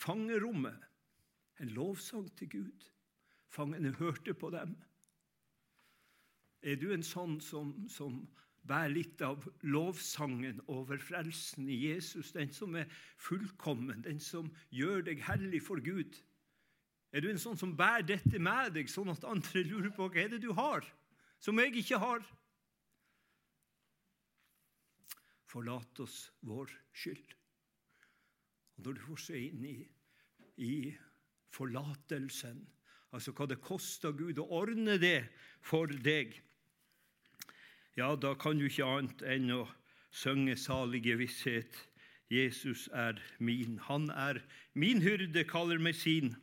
fangerommet. 0.00 0.88
En 1.60 1.74
lovsang 1.74 2.30
til 2.38 2.54
Gud. 2.54 2.90
Fangene 3.52 3.92
hørte 3.98 4.32
på 4.32 4.52
dem. 4.54 4.76
Er 6.62 6.78
du 6.80 6.92
en 6.94 7.04
sånn 7.06 7.40
som, 7.42 7.74
som 7.90 8.22
bærer 8.68 8.92
litt 8.92 9.22
av 9.24 9.44
lovsangen 9.66 10.60
over 10.70 11.00
frelsen 11.02 11.68
i 11.70 11.78
Jesus, 11.88 12.32
den 12.36 12.52
som 12.54 12.76
er 12.78 12.88
fullkommen, 13.20 14.04
den 14.04 14.20
som 14.22 14.50
gjør 14.74 15.06
deg 15.08 15.22
hellig 15.26 15.62
for 15.66 15.82
Gud? 15.84 16.18
Er 17.12 17.24
du 17.24 17.30
en 17.30 17.40
sånn 17.40 17.56
som 17.56 17.76
bærer 17.76 18.06
dette 18.10 18.40
med 18.42 18.74
deg, 18.76 18.90
sånn 18.92 19.08
at 19.12 19.24
andre 19.28 19.64
lurer 19.64 19.92
på 19.96 20.10
hva 20.10 20.20
er 20.20 20.34
det 20.34 20.42
du 20.44 20.50
har, 20.56 20.84
som 21.40 21.58
jeg 21.60 21.72
ikke 21.80 22.00
har? 22.02 22.24
Forlat 25.48 26.02
oss 26.04 26.26
vår 26.44 26.72
skyld. 26.92 27.36
Og 28.76 28.84
Når 28.84 28.98
du 28.98 29.06
får 29.06 29.22
se 29.24 29.38
inn 29.48 29.64
i, 29.64 29.78
i 30.60 30.74
forlatelsen, 31.56 32.60
altså 33.16 33.32
hva 33.32 33.48
det 33.48 33.62
koster 33.64 34.12
Gud 34.12 34.38
å 34.42 34.50
ordne 34.60 34.98
det 35.00 35.30
for 35.64 35.88
deg, 35.88 36.36
ja, 37.98 38.14
da 38.14 38.34
kan 38.38 38.58
du 38.58 38.68
ikke 38.68 38.86
annet 38.86 39.22
enn 39.26 39.50
å 39.50 39.64
synge 40.14 40.54
salige 40.60 41.16
visshet. 41.18 41.74
Jesus 42.30 42.86
er 42.92 43.18
min. 43.40 43.78
Han 43.88 44.10
er 44.12 44.42
min 44.76 45.00
hyrde, 45.02 45.42
kaller 45.48 45.80
meg 45.82 45.96
sin. 45.96 46.36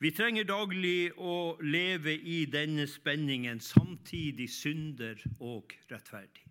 Vi 0.00 0.10
trenger 0.14 0.46
daglig 0.48 1.12
å 1.16 1.56
leve 1.64 2.14
i 2.14 2.44
denne 2.50 2.86
spenningen, 2.90 3.60
samtidig 3.60 4.48
synder 4.52 5.20
og 5.38 5.74
rettferdig. 5.90 6.46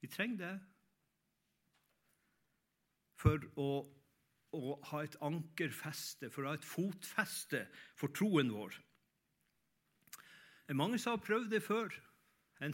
Vi 0.00 0.10
trenger 0.12 0.40
det 0.40 0.54
for 3.20 3.44
å, 3.60 3.68
å 4.56 4.74
ha 4.90 5.04
et 5.04 5.16
ankerfeste, 5.24 6.28
for 6.30 6.44
å 6.44 6.52
ha 6.52 6.58
et 6.58 6.68
fotfeste 6.68 7.64
for 7.96 8.12
troen 8.16 8.52
vår. 8.52 8.76
Mange 10.72 10.98
som 10.98 11.18
har 11.18 11.24
prøvd 11.26 11.50
det 11.50 11.62
før. 11.62 11.92
Han 12.60 12.72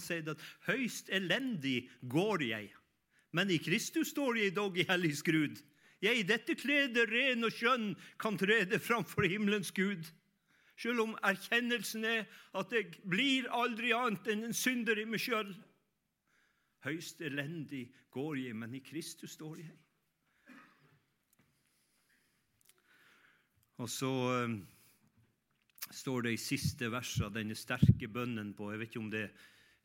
sier 0.00 0.30
at 0.30 0.40
'høyst 0.66 1.10
elendig 1.14 1.90
går 2.10 2.42
jeg', 2.42 2.74
men 3.32 3.50
i 3.50 3.58
Kristus 3.58 4.08
står 4.08 4.36
jeg 4.36 4.56
dog 4.56 4.78
i 4.78 4.86
hellig 4.88 5.16
skrud. 5.16 5.62
Jeg 6.02 6.18
i 6.18 6.22
dette 6.22 6.54
kledet 6.54 7.10
ren 7.10 7.44
og 7.44 7.52
skjønn 7.52 7.94
kan 8.18 8.38
trede 8.38 8.78
framfor 8.78 9.26
himmelens 9.26 9.70
Gud. 9.74 10.06
Selv 10.78 11.00
om 11.00 11.16
erkjennelsen 11.26 12.04
er 12.04 12.24
at 12.54 12.72
jeg 12.72 12.92
blir 13.02 13.48
aldri 13.50 13.90
annet 13.92 14.30
enn 14.30 14.44
en 14.46 14.54
synder 14.54 14.98
i 14.98 15.04
meg 15.04 15.20
sjøl. 15.20 15.50
Høyst 16.86 17.20
elendig 17.20 17.88
går 18.14 18.36
jeg, 18.38 18.54
men 18.56 18.74
i 18.74 18.82
Kristus 18.82 19.34
står 19.34 19.58
jeg. 19.58 19.74
Og 23.78 23.90
så 23.90 24.06
uh, 24.06 24.54
står 25.94 26.26
det 26.26 26.34
i 26.34 26.40
siste 26.40 26.90
vers 26.92 27.14
av 27.24 27.32
denne 27.36 27.56
sterke 27.56 28.10
bønnen 28.12 28.52
på 28.56 28.72
jeg 28.72 28.80
vet 28.82 28.92
ikke 28.92 29.02
om 29.04 29.12
det 29.12 29.24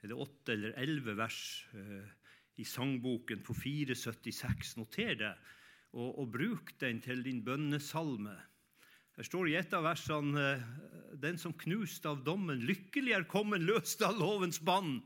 er 0.04 0.12
det 0.12 0.20
åtte 0.20 0.56
eller 0.56 0.76
elleve 0.82 1.16
vers 1.16 1.40
eh, 1.80 2.10
i 2.60 2.66
sangboken 2.68 3.42
på 3.46 3.56
476. 3.56 4.76
Noter 4.78 5.16
det, 5.18 5.32
og, 5.96 6.20
og 6.22 6.28
bruk 6.34 6.74
den 6.82 7.00
til 7.02 7.24
din 7.26 7.42
bønnesalme. 7.46 8.36
Her 9.14 9.28
står 9.28 9.50
i 9.50 9.56
et 9.60 9.74
av 9.78 9.86
versene 9.86 10.44
uh, 10.58 11.18
den 11.22 11.38
som 11.38 11.54
knust 11.54 12.06
av 12.10 12.24
dommen, 12.26 12.64
lykkelig 12.66 13.14
er 13.14 13.28
kommet 13.30 13.62
løst 13.62 14.02
av 14.06 14.18
lovens 14.18 14.60
bann. 14.62 14.98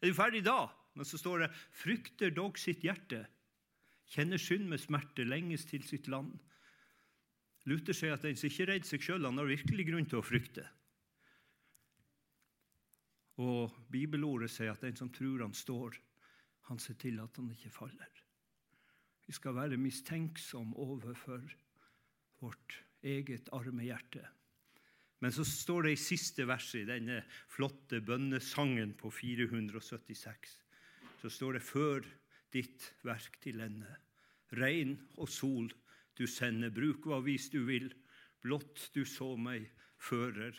Er 0.00 0.12
du 0.12 0.18
ferdig 0.18 0.44
da? 0.46 0.68
Men 0.96 1.08
så 1.08 1.18
står 1.20 1.44
det 1.44 1.54
frykter 1.76 2.32
dog 2.34 2.58
sitt 2.58 2.84
hjerte, 2.86 3.24
kjenner 4.14 4.40
synd 4.40 4.70
med 4.70 4.80
smerte, 4.80 5.26
lenges 5.26 5.66
til 5.68 5.82
sitt 5.84 6.06
land. 6.08 6.32
Luther 7.66 7.96
sier 7.96 8.14
at 8.14 8.24
den 8.24 8.38
som 8.38 8.48
ikke 8.48 8.64
er 8.66 8.72
redd 8.74 8.86
seg 8.86 9.02
sjøl, 9.02 9.26
har 9.26 9.48
virkelig 9.48 9.86
grunn 9.88 10.08
til 10.08 10.20
å 10.20 10.26
frykte. 10.26 10.66
Og 13.42 13.74
bibelordet 13.92 14.50
sier 14.52 14.72
at 14.72 14.84
den 14.86 14.96
som 14.96 15.10
tror 15.12 15.42
han 15.44 15.54
står, 15.56 15.98
han 16.70 16.80
ser 16.82 16.98
til 16.98 17.18
at 17.22 17.36
han 17.36 17.50
ikke 17.52 17.74
faller. 17.74 18.22
Vi 19.26 19.34
skal 19.34 19.56
være 19.56 19.78
mistenksom 19.80 20.72
overfor 20.78 21.42
vårt 22.40 22.78
eget 23.02 23.50
arme 23.54 23.84
hjerte. 23.86 24.22
Men 25.20 25.32
så 25.32 25.44
står 25.48 25.86
det 25.86 25.96
i 25.96 26.00
siste 26.00 26.46
verset 26.46 26.84
i 26.84 26.88
denne 26.88 27.22
flotte 27.50 28.00
bønnesangen 28.04 28.94
på 28.98 29.10
476 29.10 30.56
så 31.26 31.30
står 31.32 31.56
det 31.56 31.62
'før 31.62 32.04
ditt 32.52 32.94
verk 33.02 33.40
til 33.42 33.60
ende'. 33.60 33.96
Regn 34.52 34.94
og 35.18 35.28
sol 35.28 35.72
du 36.18 36.26
sender, 36.26 36.70
bruk 36.70 37.06
hva 37.06 37.20
vis 37.24 37.50
du 37.52 37.62
vil, 37.68 37.90
blott 38.42 38.90
du 38.94 39.04
så 39.04 39.34
meg 39.36 39.68
fører, 39.98 40.56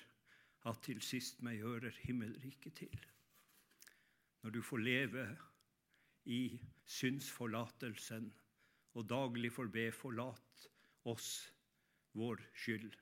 at 0.67 0.81
til 0.83 1.01
sist 1.01 1.41
meg 1.45 1.61
hører 1.63 1.95
himmelriket 2.03 2.75
til. 2.81 3.05
Når 4.43 4.57
du 4.57 4.61
får 4.61 4.83
leve 4.83 5.25
i 6.27 6.59
syndsforlatelsen 6.85 8.29
og 8.97 9.09
daglig 9.09 9.51
får 9.53 9.69
be 9.71 9.91
'forlat 9.91 10.67
oss 11.05 11.53
vår 12.13 12.41
skyld', 12.53 12.97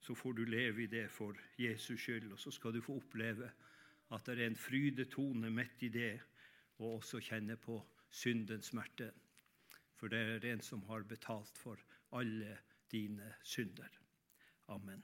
så 0.00 0.14
får 0.14 0.32
du 0.32 0.44
leve 0.44 0.82
i 0.82 0.86
det 0.86 1.10
for 1.10 1.36
Jesus 1.58 2.00
skyld, 2.00 2.32
og 2.32 2.38
så 2.38 2.50
skal 2.50 2.72
du 2.72 2.80
få 2.80 2.96
oppleve 2.96 3.50
at 4.10 4.26
det 4.26 4.38
er 4.38 4.46
en 4.46 4.56
frydetone 4.56 5.50
midt 5.50 5.82
i 5.82 5.88
det 5.88 6.20
og 6.78 6.94
også 6.94 7.20
kjenne 7.20 7.56
på 7.56 7.80
syndens 8.10 8.70
smerte. 8.72 9.12
For 9.98 10.08
det 10.08 10.18
er 10.44 10.52
en 10.52 10.62
som 10.62 10.84
har 10.86 11.02
betalt 11.10 11.58
for 11.58 11.80
alle 12.14 12.58
dine 12.92 13.34
synder. 13.42 13.88
Amen. 14.68 15.02